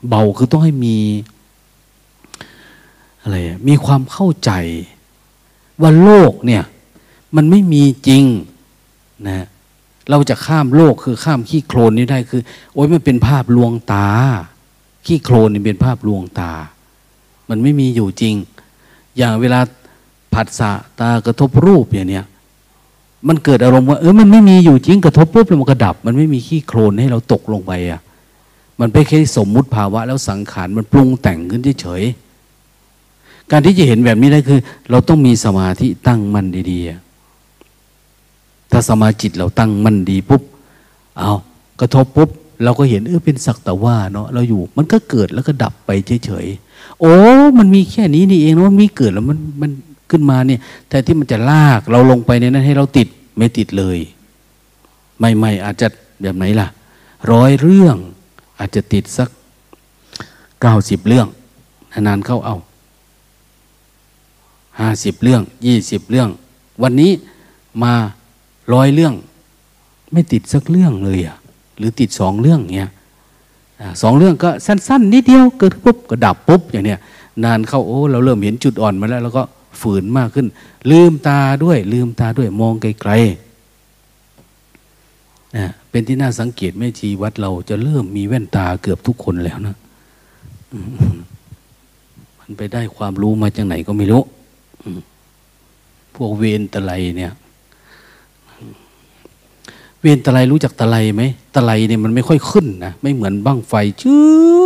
[0.08, 0.96] เบาคือต้องให้มี
[3.22, 3.36] อะไร
[3.68, 4.50] มีความเข้าใจ
[5.80, 6.62] ว่าโลกเนี่ย
[7.36, 8.24] มันไม่มีจริง
[9.28, 9.46] นะ
[10.10, 12.42] เราจะข้ามโลกคือข้ามขี้โคลนนี้ได้คือ
[12.74, 14.08] โอ้ยมันเป็นภาพลวงตา
[15.06, 16.52] ขี้โคลนนี่เป็นภาพลวงตา
[17.48, 18.34] มันไม่มีอยู่จริง
[19.16, 19.60] อย่างเวลา
[20.34, 22.24] ผัสสะตากระทบรูปอย่างเนี้ย
[23.28, 28.00] มันเกิดอารมณ์ว่าเออมันไม่มีอยู่จริงกระทบปุ๊บแล้วมันก็ดับ มันไม่มีขี้โคลนให้เราตกลงไปอะ
[28.80, 32.02] มันเป็นแค่สมมุติภาวะแล้วสังขารมันปรุงแต่งขึ้นเฉย
[33.50, 40.42] การที่จะเห็นแบบนี้ได้คือ เราต้องมีสมาธิตั้งมั่นดีๆ ถ้าสมาจิตเราตั้งมั่นดีปุ๊บ
[41.18, 41.32] เอา
[41.80, 42.30] กระทบปุ๊บ
[42.64, 45.90] เราก็เห็นเออเป็นสักแต่ว่าเนาะเราอยู่ มันก็เกิดแล้วก็ดับไป
[46.26, 47.14] เฉยๆโอ้
[47.58, 49.70] มันมีแค่นี้นี่เองเนาะมีเกิดแล้วมันมัน
[50.10, 53.98] ขึ้นมาเนี่ยแต่ที่มันจะลากเราลงไปในนั้นให้เราติดไม่ติดเลย
[55.18, 55.88] ไม่ไม่อาจจะ
[56.22, 56.68] แบบไหนล่ะ
[57.32, 57.96] ร้อยเรื่อง
[58.58, 59.28] อาจจะติดสัก
[60.60, 61.28] เก้าสิบเรื่อง
[62.06, 62.56] นานเข้าเอา
[64.80, 66.28] ห้าสิบเรื่องยี่สิบเรื่อง
[66.82, 67.12] วันนี้
[67.82, 67.94] มา
[68.74, 69.14] ร้อยเรื่อง
[70.12, 71.36] ไม่ติดสักเรื่องเลยอะ
[71.78, 72.90] หรือติดสองเรื่องเงี้ย
[74.02, 76.98] สองเรื่องก็สั้น ๆนิดเดียวเกิดปุ๊บก็ดับปุ๊บอย่างเนี้ย
[77.44, 79.42] นานเข้าโอ้เราเริ่มเห็นจุดอ่อนมาแล้ว แล้วก็
[79.80, 80.46] ฝืนมากขึ้น
[80.90, 89.76] ลืมตาด้วย ลืมตาด้วยมองไกลๆนะเป็นที่น่าสังเกตแม่ชีวัดเราจะเริ่มมีแว่นตาเกือบทุกคนแล้วนะ
[92.38, 94.22] มันไปได้ความรู้มาจากไหนก็ไม่รู้
[96.14, 97.32] พวกเวนตะไลเนี่ย
[100.00, 101.22] เวนตะไลรู้จักตะไลไหม
[101.54, 104.18] ตะไลเนี่ยมันไม่ค่อยขึ้นนะไม่เหมือนบ้างไฟชื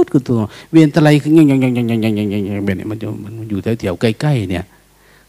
[0.05, 0.37] ดคือตัว
[0.73, 4.65] เวนตะไลคือยังยังยังยังยังยังยังยังยังแบบนี้มันจะมันอยู่แถวแถวใกล้ๆเนี่ย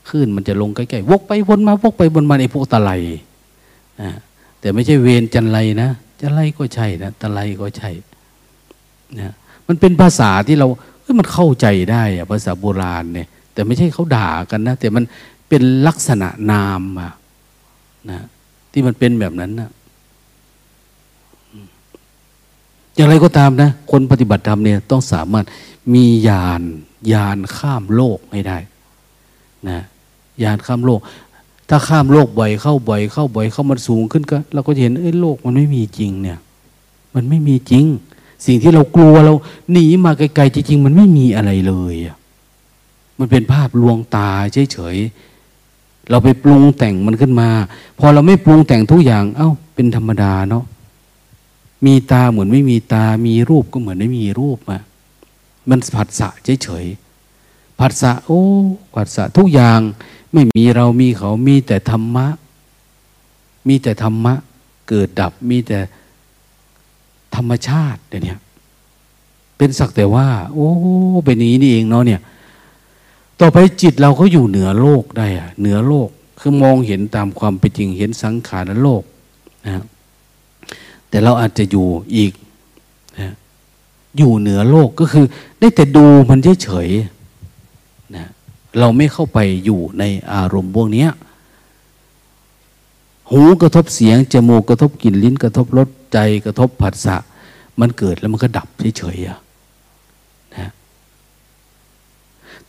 [0.10, 2.92] ขึ้นมันจะลงใกล้ๆวกไปวนมาวกไปวนมาในพวกตะไล
[4.02, 4.10] นะ
[4.60, 5.90] แต่ไม่ใช่เวนจันไลนะ
[6.22, 7.90] จันไลก็ใช่นะตะไลก็ใช่
[9.20, 9.34] นะ
[9.68, 10.68] มันเป็นภาษาที่เรา
[11.02, 15.04] เฮ้ยมันเข้าใจได้อะภาษาโบราณเนี่ย แต่ไม่ใช่เขาด่ากันนะ แต่มัน
[15.50, 17.12] เป็นลักษณะนามอะ
[18.12, 18.22] นะ
[18.72, 19.70] ที่มันเป็นแบบนั้นนะ
[22.96, 25.46] อย่างไรก็ตามนะ คนปฏิบัติธรรมเนี่ยต้องสามารถ
[25.94, 26.62] มียาน
[27.14, 28.58] ยานข้ามโลกให้ได้
[29.70, 29.80] นะ
[30.44, 31.00] ยานข้ามโลก
[31.70, 36.40] ถ้าข้ามโลกบ่อยเข้าบ่อยเข้าบ่อยเข้ามันสูงขึ้นก็เราก็จะเห็นเอ้ยโลกมันไม่มีจริงเนี่ย
[37.16, 37.86] มันไม่มีจริง
[38.46, 39.34] สิ่งที่เรากลัวเรา
[39.72, 42.18] หนีมาไกลๆจริงๆมันไม่มีอะไรเลยอะ
[43.20, 44.30] มันเป็นภาพลวงตา
[44.72, 47.50] เฉยๆเราไปปรุงแต่งมันขึ้นมา
[48.00, 50.64] พอเราไม่ปรุงแต่งทุกอย่าง เอา้า เป็นธรรมดาเนาะ
[51.86, 54.80] มีตาเหมือนไม่มีตา มีรูปก็เหมือนไม่มีรูปมา
[55.70, 56.30] มันผัสสะ
[56.64, 58.42] เฉยๆผัสสะโอ้
[58.96, 59.80] ผัสสะทุกอย่าง
[60.34, 62.28] ไม่มีเรามีเขามีแต่ธรรมะ
[63.68, 64.34] มีแต่ธรรมะ
[64.88, 65.80] เกิดดับมีแต่
[67.36, 68.36] ธรรมชาติเดี๋ยวนี้
[69.58, 70.70] เป็นสักแต่ว่า โอ้
[71.26, 72.22] เป็นนี้นี่เองเนาะเนี่ย
[73.40, 76.10] ต่อไปจิตเราก็อยู่เหนือโลกได้อะเหนือโลก
[76.40, 79.04] คือมองเห็นตามความเป็นจริงเห็นสังขารโลก
[79.66, 79.84] นะ
[81.10, 82.32] แต่เราอาจจะอยู่อีก
[83.20, 83.34] นะ
[84.18, 85.26] อยู่เหนือโลกก็คือ
[85.60, 88.26] ได้แต่ดูมันเฉยๆนะ
[88.80, 90.04] เราไม่เข้าไปอยู่ใน
[90.34, 91.08] อารมณ์พวกนี้
[93.30, 97.18] หูกระทบเสียงจมูกกระทบกลิ่นลิ้นกระทบรสใจกระทบผัสสะ
[97.80, 98.68] มันเกิดแล้วมันก็ดับ
[98.98, 99.40] เฉยๆอะ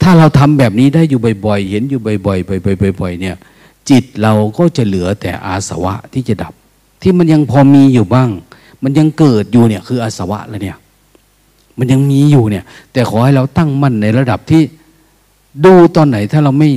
[0.02, 3.36] ถ้าเราทำแบบนี้ได้อยู่บ่อยๆ เห็นอยู่บ่อยๆบ่อยๆเนี่ย
[3.90, 6.52] จิตเราก็จะเหลือแต่อาสวะที่จะดับ
[7.02, 8.30] ที่มันยังพอมีอยู่บ้าง
[8.82, 10.78] มันยังเกิดอยู่เนี่ยคืออาสวะแล้วเนี่ย
[11.78, 14.62] มันยังมีอยู่เนี่ย แต่ขอให้เราตั้งมั่นในระดับที่
[15.64, 16.70] ดูตอนไหนถ้าเราไม่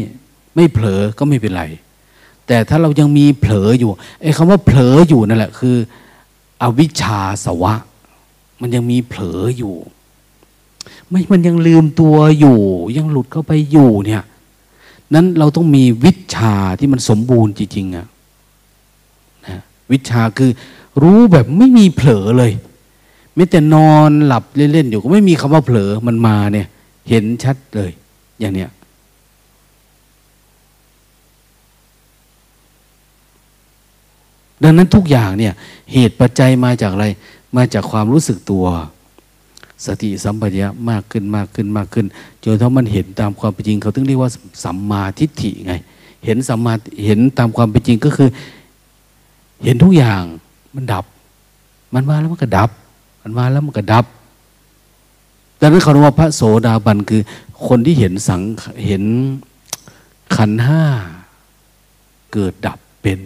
[0.55, 1.63] ไม่เผลอก็ไม่เป็นไร
[2.47, 3.89] แต่ถ้าเรายังมีเผลออยู่
[4.22, 5.76] ไอ้คำว่าเผลออยู่นั่นแหละคือ
[6.61, 7.74] อวิชชาสวะ
[8.61, 9.76] มันยังมีเผลออยู่
[11.09, 12.59] ไม่มันยังลืมตัวอยู่
[12.97, 14.23] ยังหลุดเข้าไปอยู่เนี่ย
[15.13, 18.07] นั้นเราต้องมีวิชาที่มันสมบูรณ์จริงๆอะ
[19.45, 19.59] นะ
[19.91, 20.51] วิชาคือ
[21.01, 22.51] รู้แบบไม่มีเผลอเลย
[23.35, 26.67] ไม่แต่นอนหลับเล่นๆอยู่ก็ไม่มีคำว่าเผลอมันมาเนี่ย
[27.09, 27.91] เห็นชัดเลย
[28.39, 28.69] อย่างเนี้ย
[34.63, 35.53] ดังนั้นทุกอย่างเนี่ย
[35.93, 37.07] เหตุปัจจัยมาจากอะไร
[37.57, 38.65] มาจากความรู้สึกตัว
[39.86, 42.05] สติสัมปชัญญะมากขึ้นมากขึ้นมากขึ้น
[42.43, 44.32] จนถ้ามันเห็นตามความเป็นจริง เขาถึงเรียกว่า
[44.63, 45.73] สัมมาทิฏฐิไง
[46.25, 46.73] เห็นสัมมา
[47.05, 48.30] เห็นตามความเป็นจริงก็คือ
[49.63, 50.23] เห็นทุกอย่าง
[50.75, 51.05] มันดับ
[51.93, 52.69] มันมาแล้วมันก็ดับ
[53.21, 54.05] มันมาแล้วมันก็ดับ
[55.59, 57.21] ดังนั้นยกว่าพระโสดาบันคือ
[57.67, 58.41] คนที่เห็นสัง
[58.86, 59.03] เห็น
[60.36, 60.84] ขันห้า
[62.34, 63.19] เกิดดับเป็น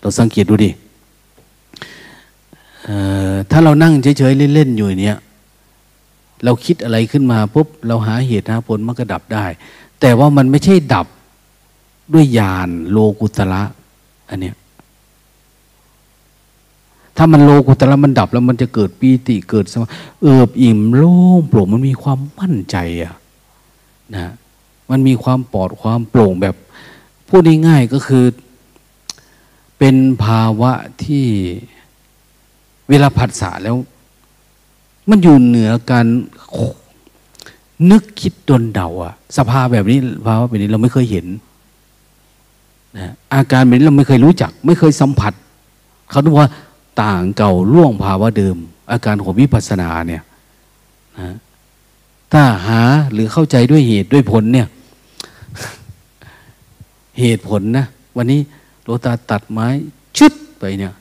[0.00, 0.70] เราสังเกตดูดิ
[3.50, 5.18] ถ้าเรานั่งเฉยๆเล่นๆอยู่เนี้ย
[6.44, 9.46] เราคิดอะไรขึ้นมาปุ๊บเราหาเหตุหาผลมันก็ดับได้
[10.00, 11.06] แต่ว่ามันไม่ใช่ดับ
[12.12, 13.62] ด้วยญาณโลกุตระ
[14.28, 14.56] อันเนี้ย
[17.16, 19.90] ถ้ามันโลกุตระมันดับแล้วมันจะเกิดปีติเกิดสมา
[20.22, 23.14] เอิบอิ่มโล่งโปร่งมันมีความมั่นใจอะ
[24.14, 24.32] นะ
[24.90, 26.56] มันมีความปลอดความโปร่งแบบ
[27.28, 28.24] พูดง่ายๆก็คือ
[29.78, 30.72] เป็นภาวะ
[31.04, 31.26] ที่
[32.90, 33.76] เวลาผัสสะแล้ว
[35.10, 36.06] มันอยู่เหนือการ
[37.90, 41.26] นึกคิดดนเดาอะสภาแบบนี้ภาวะแบบนี้เราไม่เคยเห็น
[42.98, 45.32] นะอาการแบบนี้เราไม่เคยรู้จัก ไม่เคยสัมผัส
[46.10, 46.48] เขาต้องว่า
[47.02, 48.56] ต่างเก่าล่วงภาวะเดิม
[48.90, 50.22] อาการของวิปัสสนาเนี่ย
[51.18, 51.34] นะ
[52.32, 52.80] ถ้าหา
[53.12, 54.68] หรือเข้าใจด้วยเหตุด้วยผลเนี่ย
[57.20, 57.86] เหตุผลนะ
[58.16, 58.40] วันนี้
[58.82, 59.68] โลตาตัดไม้
[60.18, 60.92] ชุดไปเนี่ย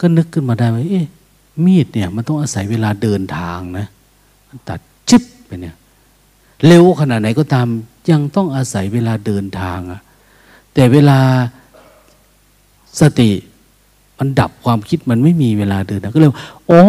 [0.00, 1.06] ก็นึกขึ้นมาได้ว่าเอ๊ะ
[1.64, 3.86] มีดเนี่ย มันต้องอาศัยเวลาเดินทางนะ
[4.48, 5.74] มันตัดชิบไปเนี่ย
[6.66, 7.66] เร็วขนาดไหนก็ตาม
[8.10, 10.00] ยังต้องอาศัยเวลาเดินทางอะ
[10.74, 11.18] แต่เวลา
[13.00, 13.30] สติ
[14.18, 16.30] มันดับความคิดมันไม่มีเวลาเดินก็เลย
[16.66, 16.82] โอ้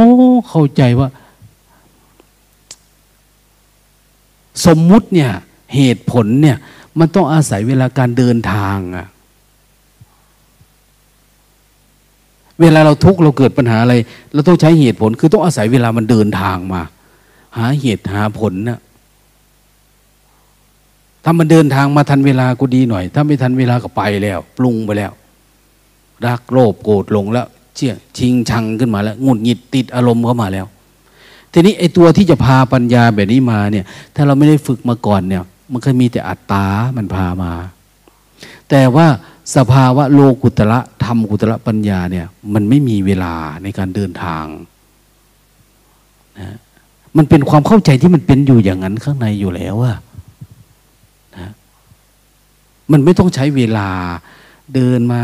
[0.49, 1.09] เข้าใจว่า
[4.65, 5.31] สมมุติเนี่ย
[5.75, 6.57] เหตุผลเนี่ย
[6.99, 9.07] มันต้องอาศัยเวลาการเดินทางอะ
[12.61, 13.95] เวลาเราทุกข์เราเกิดปัญหาอะไร
[14.33, 16.81] เราต้องใช้เหตุผล คือต้องอาศัยเวลามันเดินทางมา
[17.57, 18.79] หาเหตุหาผลนะ
[21.23, 25.11] ถ้ามันเดินทางมาทันเวลาก็ดีหน่อย ถ้าไม่ทันเวลาก็ไปแล้ว ปรุงไปแล้ว
[26.25, 30.65] รักโลภโกรธหลงแล้ว เชี่ยชิงชังขึ้นมาแล้วงุดหงิดติดอารมณ์เข้ามาแล้ว
[31.53, 33.85] ทีนี้ไอ้ตัวที่จะพาปัญญาแบบนี้มาเนี่ย
[34.15, 36.65] ถ้าเราไม่ได้ฝึกมาก่อนเนี่ย มันก็มีแต่อัตตา
[36.97, 37.51] มันพามา
[38.69, 39.07] แต่ว่า
[39.55, 43.33] สภาวะโลกุตระธรรมกุตระปัญญาเนี่ย มันไม่มีเวลา
[43.63, 44.45] ในการเดินทาง
[46.39, 46.57] นะ
[47.17, 49.97] มันเป็นความเข้าใจที่มันเป็นอยู่อย่างนั้นข้างในอยู่แล้วอะ
[51.37, 51.51] นะ
[52.91, 53.89] มันไม่ต้องใช้เวลา
[54.75, 55.21] เดินมา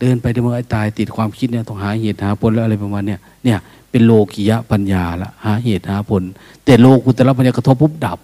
[0.00, 3.58] เดินไปเดินมาไอ้ตายติดความคิดเนี่ยต้องหาเหตุหาผลแล้วอะไรประมาณเนี้ยเนี่ย
[3.90, 6.22] เป็นโลกิยะปัญญาละหาเหตุหาผล
[6.64, 8.18] แต่โลกุตระปัญญากระทบปุ๊บดับ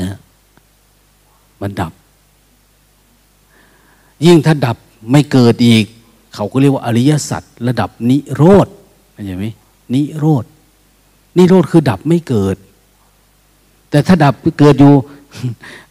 [0.00, 0.16] นะ
[1.60, 1.92] มันดับ
[4.26, 4.76] ยิ่งถ้าดับ
[5.10, 5.84] ไม่เกิดอีก
[6.34, 8.66] เขาก็เรียกว่าอริยสัจระดับนิโรธ
[9.12, 9.46] เข้าใจไหม
[9.94, 10.44] นิโรธ
[11.36, 12.56] นิโรธคือดับไม่เกิด
[13.90, 14.92] แต่ถ้าดับเกิดอยู่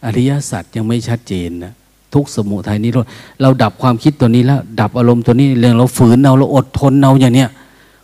[0.04, 1.72] อริยสัจยังไม่ชัดเจนนะ
[2.14, 3.06] ทุกสมุทัยนิโรธ
[3.40, 7.50] เราดับความคิดตัวนี้แล้ว ดับอารมณ์ตัวนี้เรื่องเราฝืนเอาเราอดทนเอาอย่างเนี้ย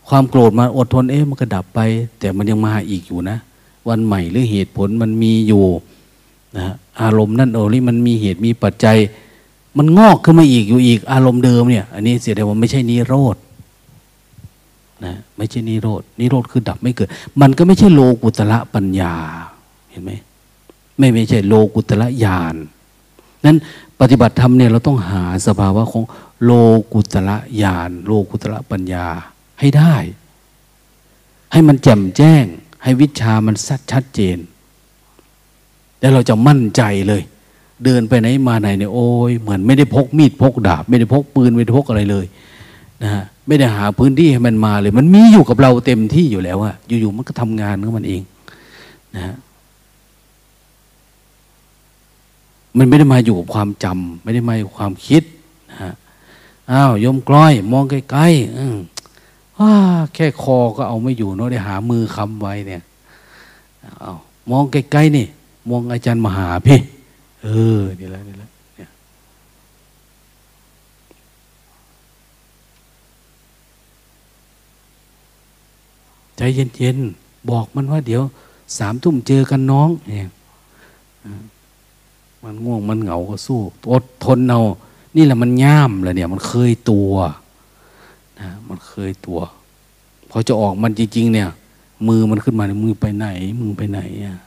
[0.08, 1.80] ความโกรธมาอดทนเอ๊ะมันก็ดับไป
[2.18, 3.36] แต่มันยังมาอีกอยู่นะ
[3.88, 5.64] วันใหม่หรือเหตุผลมันมีอยู่
[6.58, 6.64] นะ
[7.02, 8.96] อารมณ์นั่นโอ้นี่มันมีเหตุมีปัจจัย
[9.78, 13.36] มันงอกขึ้นมาอีกอยู่อีกอารมณ์เดิมเนี่ย อันนี้เสียดายว่าไม่ใช่นิโรธ
[15.04, 17.08] นะไม่ใช่นิโรธนิโรธคือดับไม่เกิด
[17.40, 19.14] มันก็ไม่ใช่โลกุตละปัญญา
[19.90, 20.12] เห็นไหม
[20.98, 22.56] ไม่ไม่ใช่โลกุตละญาณ
[23.44, 23.58] นั้น
[24.00, 26.04] ปฏิบัติธรรมเนี่ยเราต้องหาสภาวะของ
[26.44, 26.50] โล
[26.92, 29.06] กุตระญาณโลกุตระปัญญา
[29.60, 29.94] ให้ได้
[31.52, 32.44] ให้มันแจ่มแจ้ง
[32.82, 34.38] ให้วิชามันชัดชัดเจน
[36.00, 37.22] แล้วเราจะมั่นใจเลย
[37.84, 42.26] เดินไปไหนมาไหนเนี่ยโอ้ยเหมือนไม่ได้พกมีดพกดาบ ไม่ได้พกปืนไม่ได้พกอะไรเลย
[43.02, 48.22] นะฮะไม่ได้หาพื้นที่ให้มันมาเลย มันมีอยู่กับเราเต็มที่อยู่แล้วอะอยู่ๆมันก็ทำงานของมันเอง
[49.14, 49.36] นะฮะ
[52.78, 55.22] มันไม่ได้มาอยู่กับความจำไม่ได้มาอยู่ความคิด
[55.70, 55.92] นะฮะ
[56.70, 58.66] อ้าวยมกล้อย มองใกล้ๆอื
[59.58, 59.72] ว้า
[60.14, 62.82] แค่คอก็เอาไม่อยู่เนาะได้หามือค้ำไว้เนี่ย
[64.00, 64.14] เอา
[64.50, 65.26] มองใกล้ๆนี่
[65.70, 66.78] มองอาจารย์มหาพี่
[67.44, 68.88] เออ นี่แหละนี่แหละเนี่ย
[76.36, 78.22] ใจเย็นๆ บอกมันว่าเดี๋ยว
[78.78, 80.28] สามทุ่มเจอกันน้องเนี่ย
[82.44, 83.60] มันง่วงมันเหงาก็สู้
[83.92, 84.60] อดทนเอา
[85.16, 87.12] นี่แหละมันย่ามเลยเนี่ย มันเคยตัว
[88.40, 89.38] นะมันเคยตัว
[90.30, 91.48] พอจะออกมันจริงๆเนี่ย
[92.08, 93.26] มือมันขึ้นมามือไปไหน
[93.60, 94.38] มือไปไหนอะ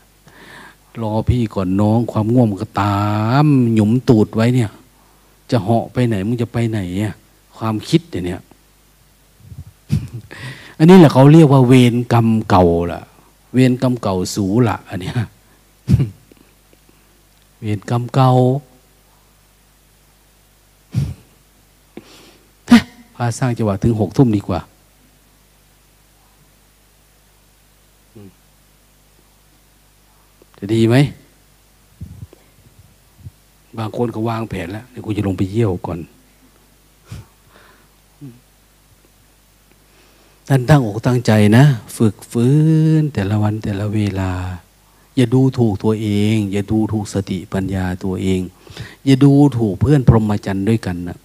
[1.01, 2.99] รอพี่ก่อนน้องความง่วงมันก็ตา
[3.45, 4.71] ม หยุมตูดไว้เนี่ย
[5.51, 7.15] จะเหาะไปไหนมึงจะไปไหนอะ
[7.57, 8.41] ความคิดเนี่ย
[10.77, 13.01] อันนี้แหละเขาเรียกว่าเวรกรรมเก่าล่ะ
[13.53, 15.15] เวรกรรมเก่าสูละอันเนี้ย
[17.59, 18.31] เวียนกรรมเก่า
[23.15, 24.59] พาสร้างจังหวะถึงหกทุ่มดีกว่า
[30.57, 30.95] จะดีไหม
[33.77, 35.99] บางคนก็วางแผนแล้วเดี๋ยวกูจะลงไปเยี่ยวก่อน
[40.47, 41.63] ท่านตั้งอกตั้งใจนะ
[41.97, 42.47] ฝึกฝื
[42.99, 44.31] นแต่ละวันแต่ละเวลา
[45.15, 48.39] อย่าดูถูกตัวเอง อย่าดูถูกสติปัญญาตัวเอง
[49.05, 51.17] อย่าดูถูกเพื่อนพรหมจรรย์ด้วยกันนะ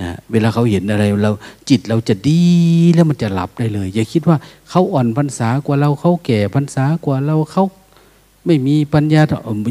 [0.00, 1.32] นะเวลาเขาเห็นอะไรเรา
[1.68, 2.42] จิตเราจะดี
[2.94, 4.36] แล้วมันจะหลับได้เลย อย่าคิดว่า
[4.70, 7.64] เขาอ่อนพรรษากว่าเราเขาแก่พรรษากว่าเราเขา
[8.48, 9.20] ไม่มีปัญญา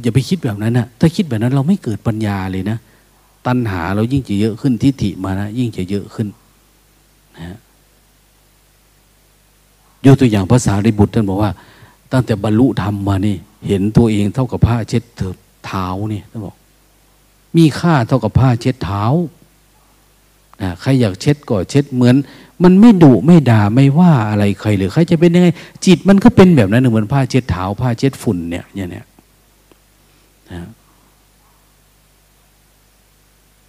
[0.04, 2.78] อย่าไปคิดแบบนั้นนะถ้าคิดแบบนั้นเราไม่เกิดปัญญาเลยนะ
[3.48, 6.28] ตัณหาเรายิ่งจะเยอะขึ้นทิฏฐิมานะยิ่งจะเยอะขึ้น
[7.38, 7.58] นะ
[10.06, 11.52] ยกตัวอย่างภาษาริบุตรท่านบอกว่า
[12.12, 15.04] ตั้งแต่บรรลุธรรมมานี่ เห็นตัวเองเท่ากับผ้าเช็ด
[15.66, 16.56] เท้าเนี่ยท่านบอก
[17.58, 19.04] มีค่าเท่ากับผ้าเช็ดเท้า
[20.62, 22.16] นะใครอยากเช็ดก็เช็ดเหมือน
[22.64, 25.48] มันไม่ดุไม่ด่าไม่ว่าอะไรใครหรือใครจะเป็นยังไง
[25.86, 29.06] จิตมันก็เป็นแบบนั้นเหมือนผ้าเช็ดเท้าผ้าเช็ดฝุ่นเนี่ยอย่างเนี้ย
[30.52, 30.70] นะ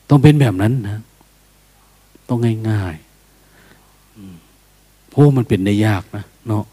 [0.09, 1.01] ต้องเป็นแบบนั้นนะ
[2.28, 2.39] ต้อง
[2.70, 6.64] ง่ายๆโอ้มันเป็นได้ยากนะเนาะ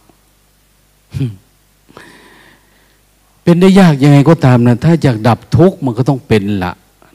[3.44, 6.74] เป็นได้ยากยังไงก็ตามนะ ถ้าอยากดับทุกข์มันก็ต้องเป็นละ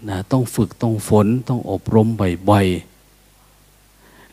[0.09, 2.09] นะ ต้องฝึกต้องฝนต้องอบรม
[2.48, 2.89] บ่อยๆ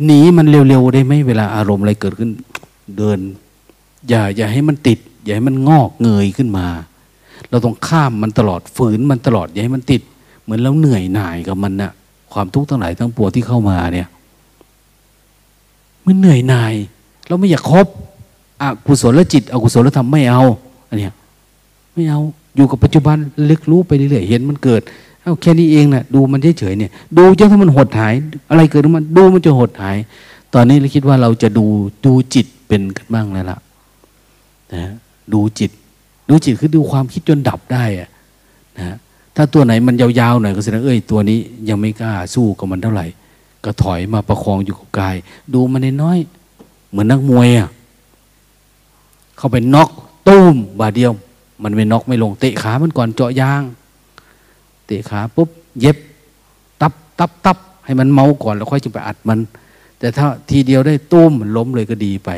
[0.06, 2.30] หนีมันเร็วๆได้ไหมเวลาอารมณ์อะไรเกิดขึ้น
[2.98, 3.20] เดิน
[4.10, 6.68] อย่า อย่าให้มันติด อย่าให้มันงอกเงยขึ้นมา
[7.50, 10.02] เราต้องข้ามมันตลอดฝืนมันตลอด อย่าให้มันติด
[10.44, 11.92] เหมือนเราเหนื่อยหน่ายกับมันนะ่ะ
[12.34, 14.08] ความทุกข์ทั้งหลายทั้งปวงที่เข้ามาเนี่ย
[16.06, 16.74] มันเหนื่อยหน่าย
[17.28, 17.88] เราไม่อยากคบ
[18.62, 20.44] อกุศลจิตอกุศลธรรมไม่เอา
[20.90, 21.14] อันเนี้ย
[21.94, 22.20] ไม่เอา
[22.56, 24.82] อยู่กับปัจจุบันเล็กรู้ไปเรื่อยๆเห็นมันเกิด
[25.28, 28.14] เอาแค่นี้เองนะดูมันเฉยๆเนี่ย ดูจนถ้ามันหดหาย
[28.50, 29.98] อะไรเกิดขึ้นมาดูมันจะหดหาย
[30.54, 31.66] ตอนนี้เราคิดว่าเราจะดู
[32.06, 33.58] ดูจิตเป็นกันบ้างแล้วล่ะ
[34.74, 34.84] นะ
[35.34, 35.72] ดูจิต
[36.30, 38.10] ดูจิตคือดูความคิดจนดับได้อะ
[38.78, 38.96] นะ
[39.36, 43.06] ถ้าตัวไหนมันยาวๆหน่อยก็แสดงเอ้ยตัวนี้ยังไม่กล้าสู้กับมันเท่าไหร่
[43.64, 45.16] ก็ถอยมาประคองอยู่กับกาย
[45.54, 46.18] ดูมันน้อย
[46.90, 47.70] เหมือนนักมวยอะ
[49.38, 49.90] เข้าไปน็อก
[50.28, 51.12] ตุ้มบาเดียว
[51.64, 53.62] มันไม่น็อกไม่ลงเตะขามันก่อนเจาะยาง
[54.88, 55.98] เตะขาปุ๊บเย็บ
[56.82, 59.40] ตับตับตับให้มันเมาก่อนแล้วค่อยจึงไปอัดมัน
[60.00, 62.30] แต่ถ้าทีเดียวได้ตุ้มล้มเลยก็ดีไป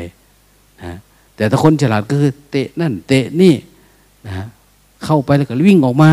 [0.82, 0.92] นะ
[1.36, 3.54] แต่ถ้าคนฉลาดก็คือเตะนั่น เตะนี่
[4.26, 4.46] นะ
[5.04, 6.10] เข้าไปแล้วก็วิ่งออกมา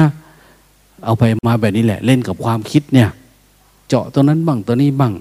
[1.05, 3.09] เอาไปมาแบบนี้แหละ เล่นกับความคิดเนี่ย
[3.87, 5.13] เจาะตัวนั้นบ้างตัวนี้บ้าง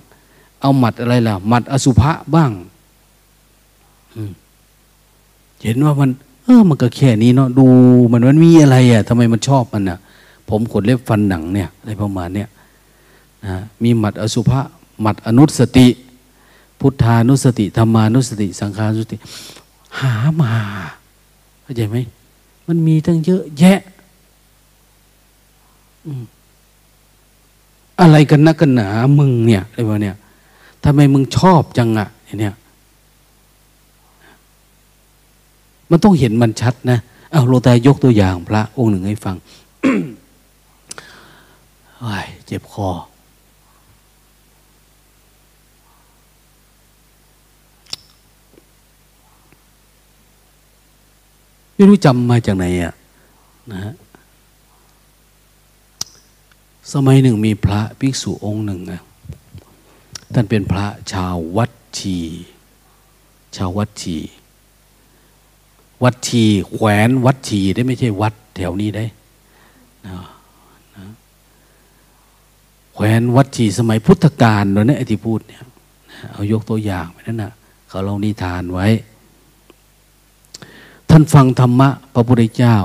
[0.60, 2.50] เอาหมัดอะไรล่ะหมัดอสุภะบ้าง
[5.64, 6.10] เห็นว่ามัน
[6.44, 7.66] เออ มันก็แค่นี้เนาะดู
[8.12, 9.98] มันมันมีอะไรอะทำไมมันชอบมันอะ
[10.48, 12.48] ผมขนเล็บฟันหนังเนี่ยอะไรประมาณเนี้ย
[13.44, 14.60] นะมีหมัดอสุภะ
[15.00, 15.88] หมัดอนุสติ
[16.80, 19.16] พุทธานุสติธรรมานุสติ สังขานุสติ
[19.98, 20.52] หามา
[21.62, 21.96] เข้าใจไหม
[22.66, 23.80] มันมีตั้งเยอะแยะ
[28.00, 28.88] อะไรกันนักกันหนา
[29.18, 30.16] มึงเนี่ยอะไรวะเนี่ย
[30.84, 32.08] ทำไมมึงชอบจังอะ
[32.40, 32.54] เนี่ย
[35.90, 36.98] มันต้องเห็นมันชัดนะ
[37.32, 39.36] เอาโลตายกตัวอย่างพระองค์หนึ่งให้ฟัง
[42.46, 42.90] เจ็บคอ
[51.74, 52.94] ไม่รู้จำมาจากไหนอะ
[53.72, 53.94] นะฮะ
[56.92, 59.00] สมัยหนึ่งมีพระภิกษุองค์หนึ่งนะ
[60.32, 62.16] ท่านเป็นพระชาววัดชี
[63.56, 64.16] ชาววัดชี
[66.02, 69.04] วัดชีแขวนวัดชีได้ไม่ใช่วัดแถวนี้ได้
[70.06, 70.14] นะ
[72.98, 75.60] แขวนวัดชีสมัยพุทธกาลเนะไอ้ที่พูดเนี่ย
[76.32, 77.52] เอายกตัวอย่างไปนั่นนะ
[77.88, 78.86] เขาเล่านิทานไว้
[81.10, 82.76] ท่านฟังธรรมะ พระพุทธเจ้า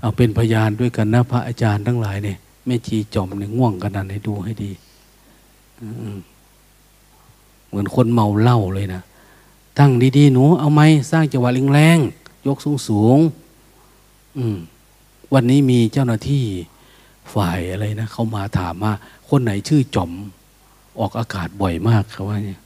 [0.00, 2.36] เอาเป็นพยานด้วยกันนะพระอาจารย์ทั้งหลายเนี่ย
[2.66, 4.70] แม่ชีจอมเนี่ยง่วงกันนั้นให้ดูให้ดี
[7.68, 9.02] เหมือนคนเมาเหล้าเลยนะ
[9.78, 10.80] ตั้งดีๆหนูเอาไหม
[11.10, 13.18] สร้างจังหวะแรงๆยกสูงสูง
[14.38, 14.58] อืม
[15.34, 16.44] วันนี้มีเจ้าหน้าที่
[17.34, 18.92] ฝ่ายอะไรนะเขามาถามว่า
[19.28, 20.10] คนไหนชื่อจอม
[21.00, 22.60] ออกอากาศบ่อยมากเขาว่าเนี่ย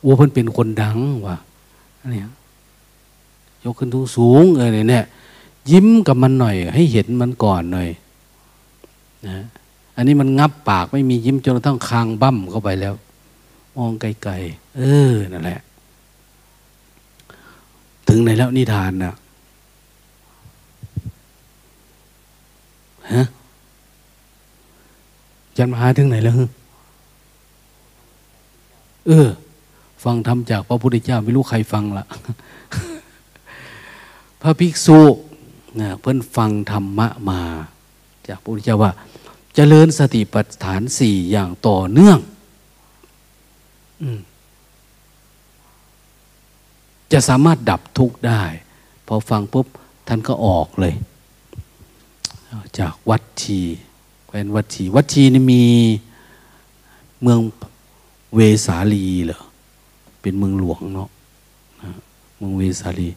[0.00, 1.36] โอ้เพิ่นเป็นคนดังว่ะ
[2.12, 2.28] เนี่ย
[3.64, 5.04] ยกขึ้นทุสูงเออเนี่ย
[5.70, 7.88] ยิ้มกับมันหน่อย ให้เห็นมันก่อนหน่อย
[9.28, 9.38] นะ
[9.96, 12.94] อันนี้มันงับปากไม่มียิ้มจนกระทั่งคางบั้มเข้าไปแล้ว
[13.76, 15.60] มองไกลๆเออนั่นแหละ
[18.08, 19.14] ถึงไหนแล้วนิทานนะ่ะ
[23.14, 23.24] ฮะ
[25.56, 26.34] จันมาหาถึงไหนแล้ว
[29.06, 29.28] เออ
[30.04, 32.04] ฟังทำจากพระพุทธเจ้าไม่รู้ใครฟังละ
[34.42, 35.00] พระภิกษุ
[35.80, 37.40] นะเพิ่นฟังธรรมะมา
[38.28, 38.94] จากพระพุทธเจ้าว่าจ
[39.54, 42.18] เจริญสติปัฏฐานสี่อย่างต่อเนื่อง
[47.12, 48.42] จะสามารถดับทุกข์ได้
[49.06, 49.66] พอฟังปุ๊บ
[50.08, 50.94] ท่านก็ออกเลย
[52.78, 53.58] จากวัดชี
[54.26, 55.62] แคว้นวัดชี วัดชีนี่มี
[57.22, 57.40] เมือง
[58.34, 59.40] เวสาลีเหรอ
[60.20, 61.08] เป็นเมืองหลวงเนาะ
[62.38, 63.08] เมืองเวสาลี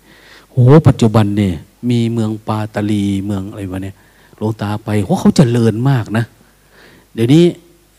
[0.51, 0.55] โห
[0.87, 1.53] ปัจจุบันเนี่ย
[1.89, 3.95] มีเมืองปาตาลีเมืองอะไรวะเนี่ย
[4.37, 6.25] หลวงตาไปเพราะเขาจเจริญมากนะ
[7.13, 7.43] เดี๋ยวนี้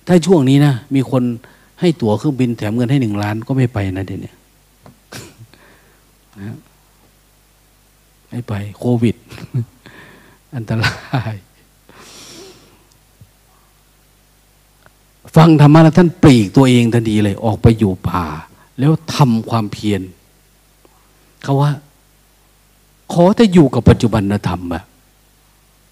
[0.07, 1.23] ถ้าช่วงนี้นะมีคน
[1.81, 4.33] ให้ตั๋วเครื่องบินแถมเงินให้หนึ่งล้านก็ไม่ไปนะเดี๋ยวนี้
[6.41, 6.57] นะ
[8.29, 9.17] ไม่ไปโควิด
[10.57, 11.35] อันตราย
[15.37, 18.25] ฟังธรรมะแล้วท่านปลีกตัวเองทันทีเลย ออกไปอยู่ป่า
[18.79, 20.03] แล้วทำความเพียร
[21.43, 21.73] เขาว่า
[23.13, 24.85] ขอแต่อยู่กับปัจจุบันธรรมอะ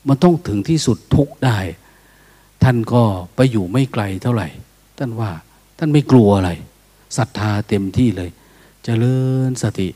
[0.08, 1.58] มันต้องถึงที่สุดทุกได้
[2.62, 3.02] ท่านก็
[3.34, 4.48] ไปอยู่ไม่ไกลเท่าไหร่
[4.98, 5.30] ท่านว่า
[5.78, 6.50] ท่านไม่กลัวอะไร
[7.16, 8.34] ศรัทธาเต็มที่เลยจ
[8.84, 9.16] เจริ
[9.48, 9.88] ญสติ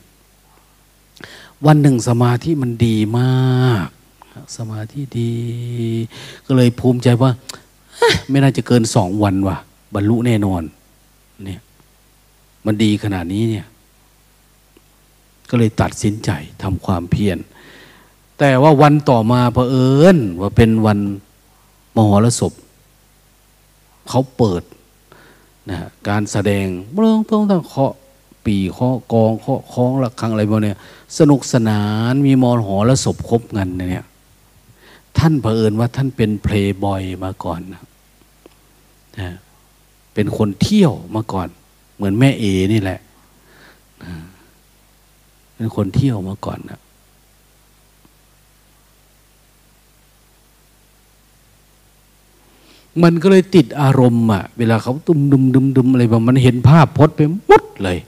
[1.67, 3.89] วันหนึ่งสมาธิมันดีมาก
[4.57, 5.33] สมาธิดี
[6.47, 7.31] ก็เลยภูมิใจว่า
[8.31, 9.57] ไม่น่าจะเกินสองวันว่ะ
[9.95, 10.63] บรรลุแน่นอน
[11.45, 11.61] เนี่ย
[12.67, 13.67] มันดีขนาดนี้เนี่ย
[15.51, 16.31] ก็เลยตัดสินใจ
[16.63, 17.39] ทำความเพียร
[18.39, 20.99] แต่ว่าวันต่อมาเผอิญว่าเป็นวัน
[21.97, 22.53] มหรสพ
[24.09, 24.63] เขาเปิด
[25.71, 25.79] นะ
[26.09, 27.93] การแสดงเรื่องต้องต้องเคาะ
[28.45, 30.73] ปีเคาะกองเคาะคล้องระฆังอะไรพวกนี้
[31.19, 34.07] สนุกสนานมีมอหอและศพครบงันเนี่ย
[35.19, 37.83] ท่านเผอิญว่าท่านเป็นเพลย์บอยมาก่อนนะ
[40.15, 41.49] เป็นคนเที่ยวมาก่อน
[41.97, 43.01] เหมือนแม่เอนี่แหละ
[45.57, 46.81] เป็นคนเที่ยวมาก่อนนะ
[53.03, 57.99] มันก็เลยติดอารมณ์อะ เวลาเขาตุ้มดุมดุมดุมอะไรแบบมันเห็นภาพพจน์ไปหมดเลย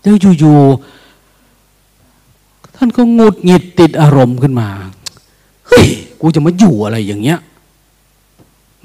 [0.00, 0.58] แล้วอยู่
[2.84, 4.68] ท่านก็งุดหงิดติดอารมณ์ขึ้นมา
[5.68, 5.86] เฮ้ย
[6.20, 7.38] กูจะมาอยู่อะไรอย่างเงี้ย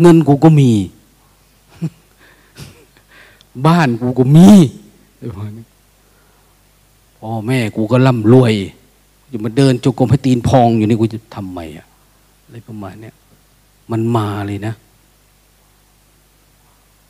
[0.02, 0.72] เงินกูก็มี
[3.68, 4.48] บ้านกูก็มี
[7.20, 8.54] พ่อแม่กูก็ร่ำรวย
[9.30, 11.88] อยู่มาเดินจกรมให้ตีนพองอยู่นี่กูจะทำไมอะ
[12.44, 13.16] อะไรประมาณเนี้ย
[13.92, 14.74] มันมาเลยนะ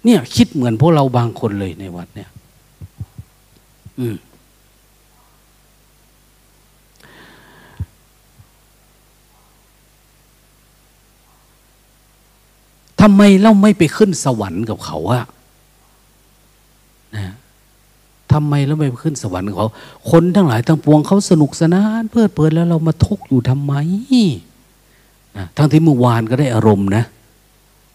[0.04, 2.30] เนี่ยคิดเหมือนพวกเราบางคนเลยในวัดเนี่ย
[4.00, 4.16] อืม
[13.02, 15.24] ทำไมเราไม่ไปขึ้นสวรรค์กับเขาอะ
[17.16, 17.34] นะ
[18.34, 19.70] ทำไมเราไม่ไปขึ้นสวรรค์กับเขา
[20.12, 23.74] คนทั้งหลายทั้งปวงเขาสนุกสนาน เพลิดเพลินแล้วเรามาทุกข์อยู่ทำไม
[25.38, 27.04] นะทั้งที่เมื่อวานก็ได้อารมณ์นะ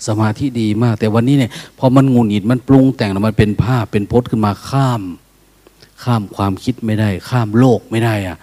[0.07, 5.03] สมาธิดีมาก แต่วันนี้เนี่ยพอมันงุนหงิดมันปรุงแต่งแล้วมันเป็นภาพเป็นพจน์ขึ้นมาข้าม
[6.03, 8.37] ข้ามความคิดไม่ได้ ข้ามโลกไม่ได้อะ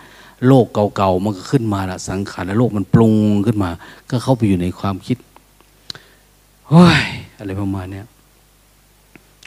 [0.47, 3.69] โลกเก่าๆมันก็ขึ้นมาละสังขารและโลกมันปรุงขึ้นมา
[4.09, 5.17] ก็เข้าไปอยู่ในความคิด
[6.73, 7.03] ฮ้ย
[7.37, 8.03] อะไรประมาณนี้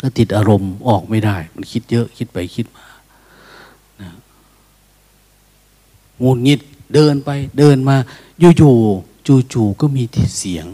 [0.01, 2.87] ก็ติดอารมณ์ออกไม่ได้ มันคิดเยอะคิดไปคิดมา
[6.23, 6.61] งูงิด
[6.95, 7.97] เดินไปเดินมา
[8.41, 10.03] อยู่ๆจู่ๆก็มี
[10.39, 10.67] เสียง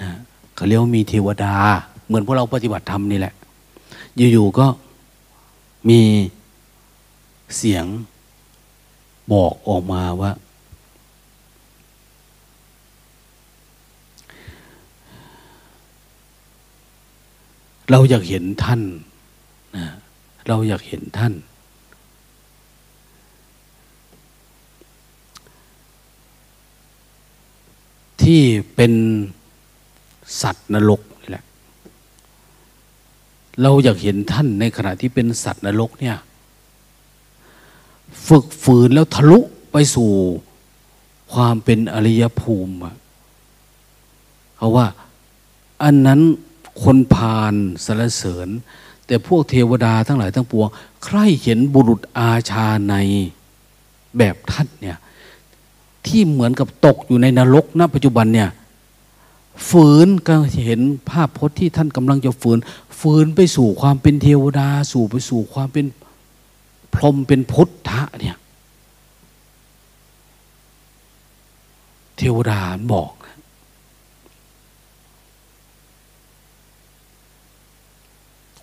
[0.00, 0.10] นะ
[0.54, 1.54] เขาเรียกว่ามีเทวดา
[2.06, 3.34] เหมือนพวกเราปฏิบัติธรรมนี่แหละ
[4.32, 4.66] อยู่ๆก็
[5.88, 6.00] มี
[7.56, 7.84] เสียง
[9.32, 10.30] บอกออกมาว่า
[17.90, 18.82] เราอยากเห็นท่าน
[19.76, 19.84] นะ
[20.48, 21.32] เราอยากเห็นท่าน
[28.22, 28.42] ที่
[28.74, 28.92] เป็น
[30.42, 31.44] สัตว์นรกแหละ
[33.62, 36.16] เราอยากเห็นท่านในขณะที่เป็นสัตว์นรกเนี่ย
[38.26, 39.38] ฝึกฝืนแล้วทะลุ
[39.72, 40.10] ไปสู่
[41.32, 42.74] ความเป็นอริยภูมิ
[44.56, 44.86] เขาว่า
[45.82, 46.20] อันนั้น
[46.82, 47.54] คนพาล
[47.84, 48.48] สรรเสริญ
[49.06, 50.68] แต่พวกเทวดาทั้งหลายทั้งปวง
[51.04, 52.94] ใครเห็นบุรุษอาชาใน
[54.18, 54.98] แบบท่านเนี่ย
[56.06, 58.50] ที่เหมือนกับตกอยู่ในนรกณปัจจุบันเนี่ย
[59.68, 62.58] ฝืนก็เห็นภาพพจน์ที่ท่านกำลังจะฝืน
[63.00, 65.86] ฝืนไปสู่ความเป็นเทวดา สู่ไปสู่ความเป็น
[66.94, 68.36] พรหมเป็นพุทธะเนี่ย
[72.18, 72.60] เทวดา
[72.92, 73.38] บอกนะ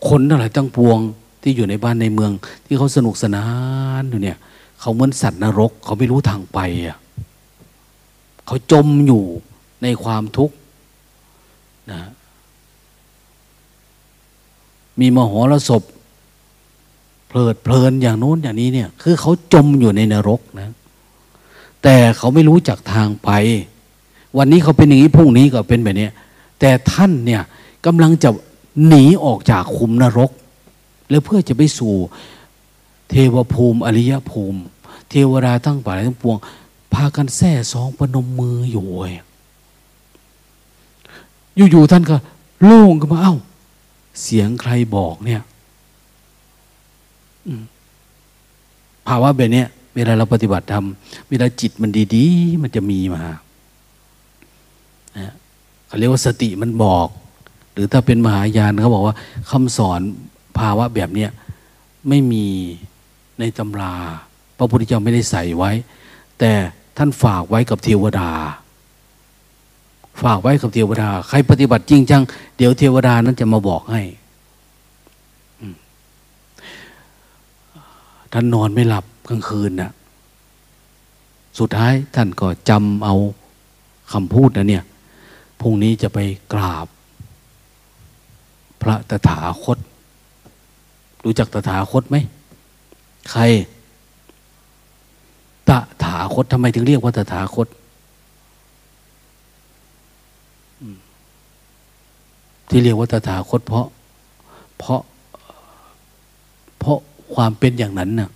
[0.10, 0.99] คนทั้งหลายตั้งปวง
[1.41, 2.32] ที่อยู่ในบ้านในเมือง
[2.66, 3.45] ที่เขาสนุกสนา
[4.02, 4.38] นอยู่เนี่ย
[4.80, 6.97] เขาเหมือนสัตว์นรก เขาไม่รู้ทางไปอะ
[8.45, 9.24] เขาจมอยู่
[9.84, 10.56] ในความทุกข์
[11.91, 12.02] นะ
[14.99, 15.82] มีมโหรสพ
[17.28, 20.70] เพลิดเพลินอย่างโน้นอย่างนี้เนี่ย คือเขาจมอยู่ในนรกนะ
[21.84, 23.30] แต่เขาไม่รู้จักทางไป
[24.38, 26.08] วันนี้เขาเป็นอย่างนี้พรุ่งนี้ก็เป็นแบบนี้
[26.60, 27.41] แต่ท่านเนี่ย
[27.86, 28.30] กำลังจะ
[28.88, 30.32] หนีออกจากคุมนรก
[31.09, 31.93] แล้วเพื่อจะไปสู่
[33.09, 34.59] เทวภูมิอริยภูมิ
[35.09, 36.38] เทวดาตั้งป่าทั้งปวง
[36.93, 38.86] พากันแส่ซองประนมมืออยู่
[41.72, 42.15] อยู่ๆท่านก็
[42.63, 43.36] โล่งขึ้นมาเอ้า
[44.22, 45.41] เสียงใครบอกเนี่ย
[49.07, 49.63] ภาวะแบบนี้
[49.95, 50.86] เวลาเราปฏิบัติธรรม
[51.30, 53.24] เวลาจิตมันดี ๆ มันจะมีมา
[55.86, 57.07] เขาเรียกว่าสติมันบอก
[57.74, 59.15] หรือถ้าเป็นมหายานเขาบอกว่า
[59.51, 60.01] คำสอน
[60.57, 61.30] ภาวะแบบเนี้ย
[62.09, 62.45] ไม่มี
[63.39, 63.93] ในตำรา
[64.57, 65.72] พระพุทธเจ้าไม่ได้ใส่ไว้
[66.39, 66.51] แต่
[66.97, 68.30] ท่านฝากไว้กับเทวดา
[70.22, 72.22] ฝากไว้กับเทวดา ใครปฏิบัติจริงจัง
[72.57, 74.01] เดี๋ยวเทวดานั้นจะมาบอกให้
[78.34, 79.91] ท่านนอนไม่หลับกลางคืนนะ่ะ
[81.59, 83.15] สุดท้ายท่านก็จำเอา
[84.13, 84.84] คำพูดนะเนี่ย
[85.61, 86.19] พรุ่งนี้จะไป
[86.53, 86.88] กราบ
[88.82, 89.77] พระตถาคต
[91.23, 92.17] รู้จักตถาคตไหม
[93.32, 93.41] ใคร
[95.69, 95.71] ต
[96.03, 97.67] ถาคตทำไมถึงเรียกว่าตถาคต
[102.69, 103.86] ที่เรียกว่าตถาคตเพราะ
[104.77, 105.01] เพราะ
[106.79, 106.97] เพราะ
[107.34, 108.29] ความเป็นอย่างนั้นน่ะ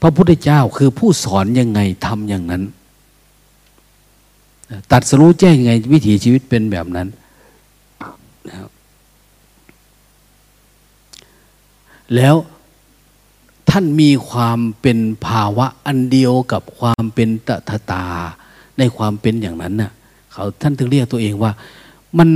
[0.00, 2.62] พระพุทธเจ้าคือผู้สอนยังไงทำอย่างนั้น
[4.92, 7.08] ตัดสรู้แจ้งยังไง วิถีชีวิตเป็นแบบนั้น
[8.48, 8.72] นะครับ
[12.14, 12.34] แล้ว
[13.70, 18.06] ท่านมีความเป็นภาวะอันเดียวกับความเป็นตถตา
[18.78, 19.92] ในความเป็นอย่างนั้นน่ะ
[20.32, 21.52] เขาท่านถึงเรียกตัวเองว่า
[22.18, 22.28] มัน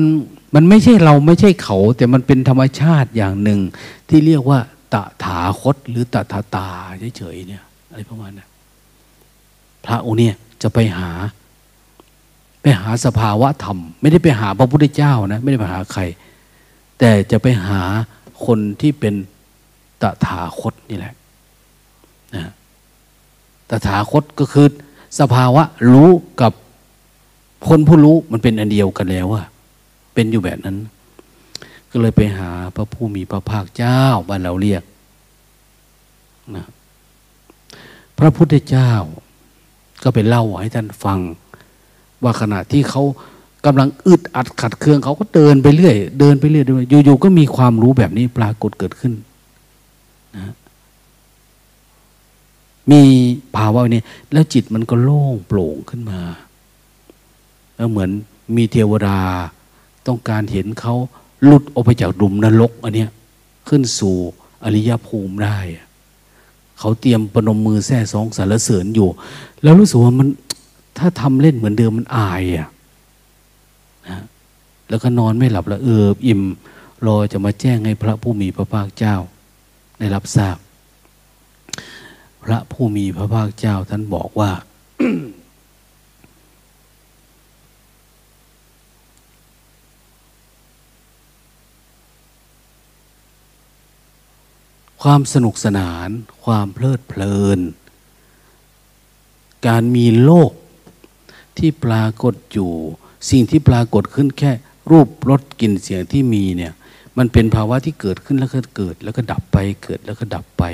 [0.54, 3.60] มันไม่ใช่เราไม่ใช่เขา แต่มันเป็นธรรมชาติอย่างหนึ่ง
[4.08, 4.58] ที่เรียกว่า
[4.92, 6.68] ตถาคต หรือตถาตา
[7.16, 8.48] เฉยๆเนี่ยอะไรประมาณนั้น
[9.84, 11.10] พระองค์เนี่ยจะไปหา
[12.62, 16.02] ไปหาสภาวะธรรม ไม่ได้ไปหาพระพุทธเจ้านะ ไม่ได้ไปหาใคร
[16.98, 17.82] แต่จะไปหา
[18.46, 19.14] คนที่เป็น
[20.02, 21.14] ตถาคตนี่แหละ
[22.34, 22.50] นะ
[23.70, 24.66] ตถาคตก็คือ
[25.20, 26.10] สภาวะรู้
[26.40, 26.52] กับ
[27.68, 29.46] คนผู้รู้มันเป็นอันเดียวกันแล้วอะ
[30.14, 30.76] เป็นอยู่แบบนั้น
[31.90, 34.82] ก็เลยไปหาพระผู้มีพระภาคเจ้าบ้านเราเรียก
[36.56, 36.64] นะ
[38.18, 38.92] พระพุทธเจ้า
[40.02, 41.18] ก็ไปเล่าให้ท่านฟัง
[42.24, 43.02] ว่าขณะที่เขา
[43.66, 46.66] กำลังอึดอัดขัดเคืองเขาก็เดินไปเรื่อย เดินไปเรื่อย
[47.04, 49.12] อยู่ๆก็มีความรู้แบบนี้ปรากฏเกิดขึ้น
[50.36, 50.52] นะ
[52.90, 53.02] มี
[53.56, 54.02] ภาวะนี้
[54.32, 56.20] แล้วจิตมันก็โล่งโปร่งขึ้นมา
[57.76, 58.10] แล้วเหมือน
[58.56, 59.18] มีเทวดา
[60.06, 60.94] ต้องการเห็นเขา
[61.44, 63.10] หลุดออกไปจากดุมนรกอันเนี้ย
[63.68, 64.16] ขึ้นสู่
[64.64, 65.58] อริยภูมิได้
[66.78, 69.08] เขาเตรียมปนมมือแท่สองสารเสริญอยู่
[69.62, 70.28] แล้วรู้สึกว่ามัน
[70.98, 72.68] ถ้าทำเล่นเหมือนเดิมมันอายอะ
[74.08, 74.22] นะ
[74.88, 76.42] แล้วก็นอนไม่หลับแล้วเอออิ่ม
[77.06, 79.16] รอจะมาแจ้งให้พระผู้มีพระภาคเจ้า
[79.98, 80.56] ได้รับทราบ
[82.44, 84.50] พระผู้มีพระภาคเจ้าท่านบอกว่า
[95.02, 96.08] ความสนุกสนาน
[96.44, 97.58] ความเพลิดเพลิน
[99.66, 100.50] การมีโลก
[101.58, 102.70] ที่ปรากฏอยู่
[103.30, 104.52] สิ่งที่ปรากฏขึ้นแค่
[104.90, 106.72] รูปรสกลิ่นเสียงที่มีเนี่ย
[107.18, 110.64] มันเป็นภาวะที่เกิดขึ้นแล้วก็เกิด แล้วก็ดับไปเกิดแล้วก็ดับไป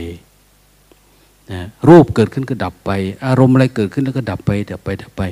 [1.52, 2.90] นะรูปเกิดขึ้นก็ดับไป
[3.26, 5.22] อารมณ์อะไรเกิดขึ้นแล้วก็ดับไปดับไปดับไป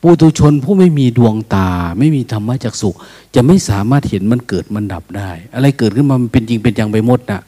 [0.00, 1.68] ปุถุชนผู้ไม่มีดวงตา
[1.98, 2.90] ไม่มีธรรมะจักสุ
[3.34, 7.40] จะไม่สามารถเห็นมันเกิดมันดับได้ อะไรเกิดขึ้นมามันเป็นจริงเป็นจังไปหมดนะ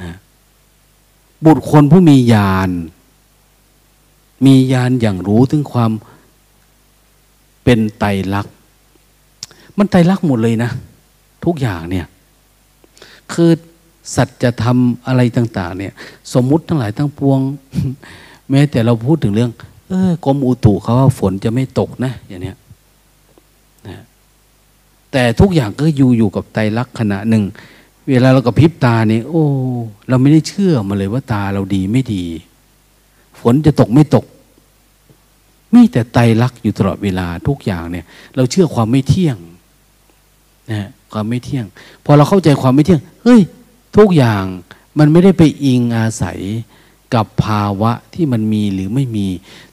[0.00, 0.10] นะ
[1.44, 2.70] บุตรคนผู้มีญาณ
[4.44, 5.90] มีญาณอย่างรู้ถึงความ
[7.64, 8.52] เป็นไตรลักษณ์
[9.78, 10.70] มันไตรลักษณ์หมดเลยนะ
[11.44, 12.06] ทุกอย่างเนี่ย
[13.32, 13.50] คือ
[14.16, 15.92] สัจธรรมอะไรต่าง ๆ เนี่ย
[16.34, 17.40] สมมุติทั้งหลายทั้งปวง
[18.50, 19.50] แม้แต่เราพูดถึงเรื่อง
[19.88, 22.56] เออกรมอุตุเขาว่าฝนจะไม่ตกนะ อย่างเนี้ย
[23.86, 24.02] นะ
[25.12, 27.42] แต่ทุกอย่างก็อยู่อยู่กับไตรลักษณ์ขณะหนึ่ง
[28.10, 29.44] เวลาเรากระพริบตาเนี่ยโอ้
[30.08, 32.24] เราไม่ได้เชื่อมาเลยว่าตาเราดีไม่ดี
[33.52, 34.24] นจะตกไม่ตก
[35.74, 38.06] มีแต่ไตรักอยู่ตลอดเวลาทุกอย่างเนี่ย
[38.36, 39.36] เราเชื่อความไม่เที่ยง
[40.72, 41.64] นะความไม่เที่ยง
[42.04, 43.40] พอเราเข้าใจความไม่เที่ยง เฮ้ย
[43.96, 44.44] ทุกอย่าง
[44.98, 46.40] มันไม่ได้ไปอิงอาศัย
[47.14, 49.26] กับภาวะที่มันมีหรือไม่มี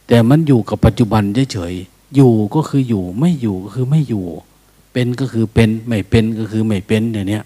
[0.08, 1.24] แต่มันอยู่กับปัจจุบัน
[1.54, 4.26] เฉยๆอยู่ก็คืออยู่ไม่อยู่ก็คือไม่อยู่
[4.94, 7.44] เป็นก็คือเป็น ไม่เป็นก็คือไม่เป็นอย่างเนี้ย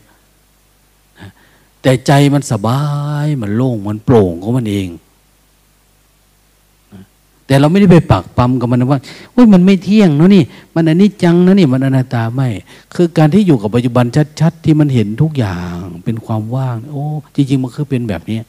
[1.81, 2.81] แต่ใจมันสบา
[3.25, 4.87] ยมันโล่งมันโปร่งของมันเอง
[7.47, 9.01] แต่เราไม่ได้ไปปักปั๊มกับมันว่า
[9.33, 10.43] เฮ้ยมันไม่เที่ยงนะนี่
[10.75, 12.47] มันอันนี้จังนะนี่มันอนัตตาไม่
[12.93, 14.05] คือการที่อยู่กับปัจจุบัน
[14.39, 15.73] ชัดๆ ที่มันเห็นทุกอย่าง
[16.05, 17.03] เป็นความว่าง โอ้
[17.35, 18.39] จริง ๆ มันคือเป็นแบบนี้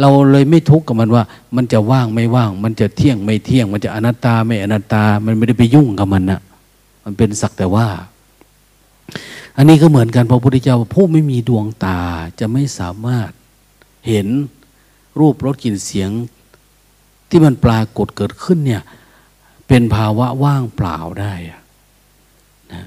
[0.00, 1.22] เราเลยไม่ทุกข์กับมันว่า
[1.56, 6.40] มันจะว่างไม่ว่าง มันจะเที่ยงไม่เที่ยง มันจะอนัตตาไม่อนัตตา มันไม่ได้ไปยุ่งกับมันนะ
[7.04, 7.86] มันเป็นสักแต่ว่า
[9.56, 11.98] อันนี้ก็เหมือนกันพระพุทธเจ้าผู้ไม่มีดวงตา
[12.40, 13.30] จะไม่สามารถ
[14.08, 14.26] เห็น
[15.18, 16.10] รูปรสกลิ่นเสียง
[17.34, 18.82] ที่มันปรากฏเกิดขึ้นเนี่ย
[19.68, 21.32] เป็นภาวะว่างเปล่าได้
[22.72, 22.84] นะ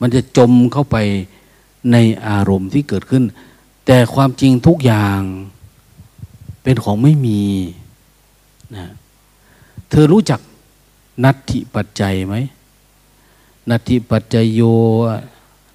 [0.00, 0.96] มันจะจมเข้าไป
[1.92, 1.96] ใน
[2.28, 3.24] อารมณ์ที่เกิดขึ้น
[3.86, 5.20] แต่ความจริงทุกอย่าง
[6.62, 7.42] เป็นของไม่มี
[8.76, 8.86] นะ
[9.90, 10.40] เธอรู้จัก
[11.24, 12.34] นัตถิปัจจัยไหม
[13.70, 14.60] นัตถิปัจจโย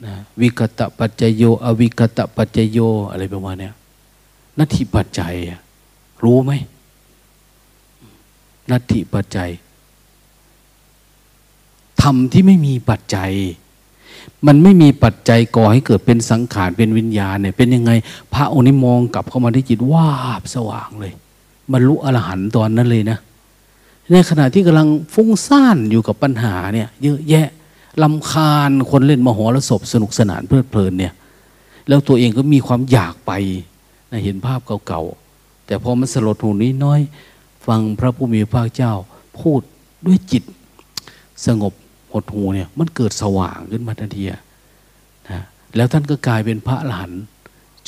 [0.05, 2.79] นะวิกตะปัจจโย อวิกตะปัจจโย
[3.11, 3.69] อะไรประมาณนี้
[4.57, 5.35] นัตถิปัจจัย
[6.23, 6.51] รู้ไหม
[8.71, 9.49] นัตถิปัจจัย
[12.01, 13.31] ธรรมที่ไม่มีปัจจัย
[14.47, 17.91] มันไม่มีปัจจัยก่อให้เกิดเป็นสังขารเป็นวิญญาณเนี่ย เป็นยังไง
[18.33, 21.13] พระองค์นี้มองกลับเข้ามาที่จิตว้าบสว่างเลย
[21.71, 23.17] บรรลุอรหันต์ตอนนั้นเลยนะ
[24.11, 27.47] ในขณะที่กำลังฟุ้งซ่านอยู่กับปัญหาเนี่ยเยอะแยะ
[28.03, 31.13] ลำคาญคนเล่นมโหรสพสนุกสนานเพลิดเพลินเนี่ย
[31.87, 33.31] แล้วตัวเองก็มีความอยากไป
[34.11, 36.99] นะเห็นภาพเก่าๆแต่พอมันสลดหูนี้น้อย
[37.67, 38.93] ฟังพระผู้มีพระเจ้า
[39.39, 39.61] พูด
[40.05, 40.43] ด้วยจิต
[41.45, 41.73] สงบ
[42.11, 45.41] หดหูเนี่ยมันเกิดสว่างขึ้นมาทันทีนะ
[45.75, 47.11] แล้วท่านก็กลายเป็นพระหลาน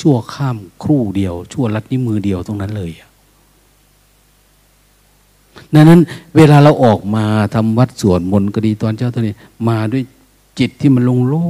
[0.00, 2.92] ชั่วข้ามครู่เดียว ชั่วลัดนิ้วมือเดียวตรงนั้นเลย
[5.74, 6.00] ดังนั้น
[6.36, 7.24] เวลาเราออกมา
[7.54, 9.34] ทำวัดสวดมนต์ก็ดีตอนเจ้าตอนนี้
[9.68, 10.02] มาด้วย
[10.58, 11.44] จิตที่มันลงโล่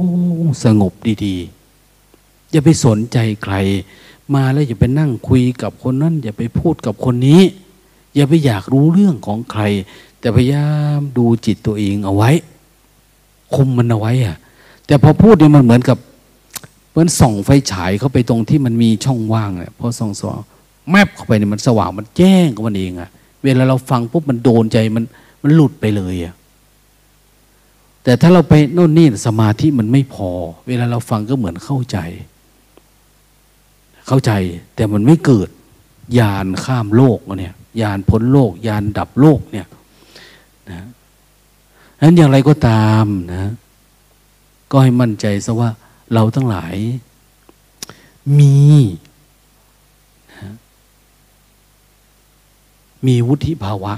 [0.45, 0.93] งสงบ
[1.25, 3.55] ดีๆอย่าไปสนใจใคร
[4.35, 7.41] มาแล้วอย่าไปนั่งคุยกับคนนั้นอย่าไปพูดกับคนนี้
[8.15, 9.63] อย่าไปอยากรู้เรื่องของใคร
[10.19, 10.67] แต่พยายา
[10.97, 12.31] มดูจิตตัวเองเอาไว้
[13.55, 14.37] คุมมันเอาไว้อะ
[14.85, 15.97] แต่พอพูดเนี่ยมันเหมือนกับ
[16.89, 20.39] เหมือนส่องไฟฉายเข้าไปตรงที่มันมีช่องว่างเนี่ยพอส่องสอง
[20.91, 23.09] แมบเข้าไปเนี่ยมันสว่างมันแจ้งกับมันเองอะ
[23.43, 25.03] เวลาเราฟังปุ๊บมันโดนใจมัน
[25.41, 26.33] มันหลุดไปเลยอะ
[28.03, 30.29] แต่ถ้าเราไปโน่นนี่สมาธิมันไม่พอ
[30.67, 31.97] เวลาเราฟังก็เหมือนเข้าใจ
[34.07, 34.31] เข้าใจ
[34.75, 35.49] แต่มันไม่เกิด
[36.19, 39.67] ยานข้ามโลกเนี่ย ยานพ้นโลก ยานดับโลกเนี่ย
[40.69, 40.85] นะ
[42.01, 43.51] นั้นอย่างไรก็ตามนะ
[44.71, 45.69] ก็ให้มั่นใจซะว่า
[46.13, 46.75] เราทั้งหลาย
[48.39, 48.55] มี
[50.31, 50.53] นะ
[53.05, 53.93] มีวุฒิภาวะ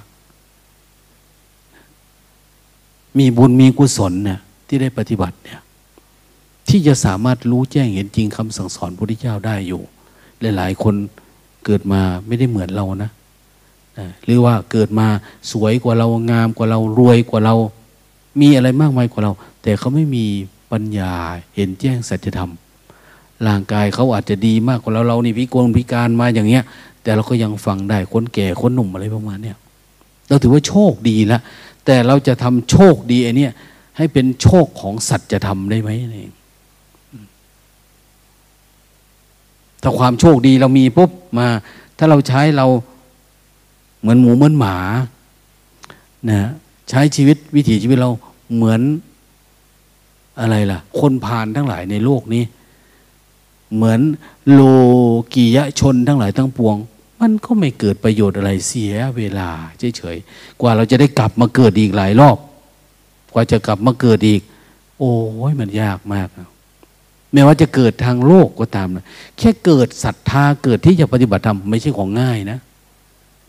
[3.17, 5.59] มีบุญมีกุศลเนี่ยที่ได้ปฏิบัติเนี่ย
[6.69, 9.81] ที่จะสามารถรู้แจ้งเห็นจริงคำสั่งสอนพระพุทธเจ้าได้อยู่
[10.41, 10.95] หลาย ๆ คน
[11.65, 13.11] เกิดมาไม่ได้เหมือนเรานะ
[14.25, 15.07] หรือว่าเกิดมา
[15.51, 17.55] สวยกว่าเรางามกว่าเรารวยกว่าเรา
[18.39, 19.31] มีอะไรมากมายกว่าเรา
[19.63, 20.25] แต่เขาไม่มี
[20.71, 21.13] ปัญญา
[21.55, 22.51] เห็นแจ้งสัจธรรม
[23.47, 26.63] ร่างกายเขาอาจจะดีมากกว่าเราเรานี่พิกลพิการมาอย่างเงี้ย
[27.03, 29.57] แต่เราก็ยังฟังได้คนแก่คนหนุ่มอะไรประมาณเนี้ย
[30.27, 31.41] เราถือว่าโชคดีแล้ว
[31.85, 33.47] แต่เราจะทำโชคดีไอ้นี่
[33.97, 36.25] ให้เป็นโชคของสัจธรรมได้ไหมนี่
[39.81, 41.47] ถ้าความโชคดีเรามีปุ๊บมา
[41.97, 42.67] ถ้าเราใช้เรา
[44.03, 44.77] เหมือนหมูเหมือนหมา
[46.29, 46.49] นะ
[46.89, 48.11] ใช้ชีวิตวิถีชีวิตเรา
[48.55, 48.81] เหมือน
[50.39, 52.43] อะไรล่ะ คนผ่านทั้งหลายในโลกนี้
[53.75, 54.01] เหมือน
[54.51, 54.61] โล
[55.33, 56.77] กียชนทั้งหลายทั้งปวง
[57.21, 59.49] มันก็ไม่เกิดประโยชน์อะไรเสียเวลา
[59.97, 62.37] เฉยๆกว่าเราจะได้กลับมาเกิดอีกหลายรอบ
[63.33, 64.41] กว่าจะกลับมาเกิดอีก
[64.99, 65.13] โอ้
[65.51, 66.27] ยมันยากมาก
[67.33, 69.05] แม้ว่าจะเกิดทางโลกก็ตามนะ
[69.37, 72.59] แค่เกิดศรัทธาเกิดที่จะปฏิบัติธรรมไม่ใช่ของง่ายนะ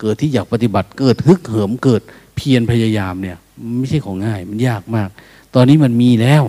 [0.07, 2.03] เกิดที่อยากปฏิบัติเกิดฮึกเหิมเกิด
[2.37, 3.39] เพียรพยายามเนี่ย
[3.79, 5.09] ไม่ใช่ของง่ายมันยากมาก
[5.55, 6.43] ตอนนี้มันมีแล้ว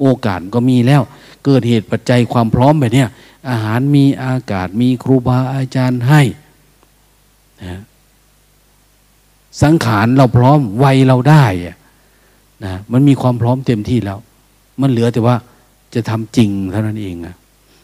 [0.00, 1.02] โอกาสก็มีแล้ว
[1.44, 3.04] เกิดเหตุปัจจัยความพร้อมแบบนี้
[3.50, 6.22] อาหารมีอากาศมีครูบาอาจารย์ให้
[7.62, 7.80] นะ
[9.62, 11.44] สังขารเราพร้อมวัยเราได้
[12.64, 14.18] นะมันมีความพร้อมเต็มที่แล้ว
[14.80, 15.36] มันเหลือแต่ว่า
[15.94, 17.34] จะทำจริงเท่านั้นเองนะ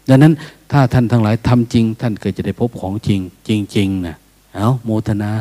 [0.08, 0.32] ดังนั้น
[0.72, 4.16] ถ้าท่านทั้งหลายทำจริง ท่านก็จะได้พบของจริง จริงๆนะ
[4.54, 5.32] เอาโมทนา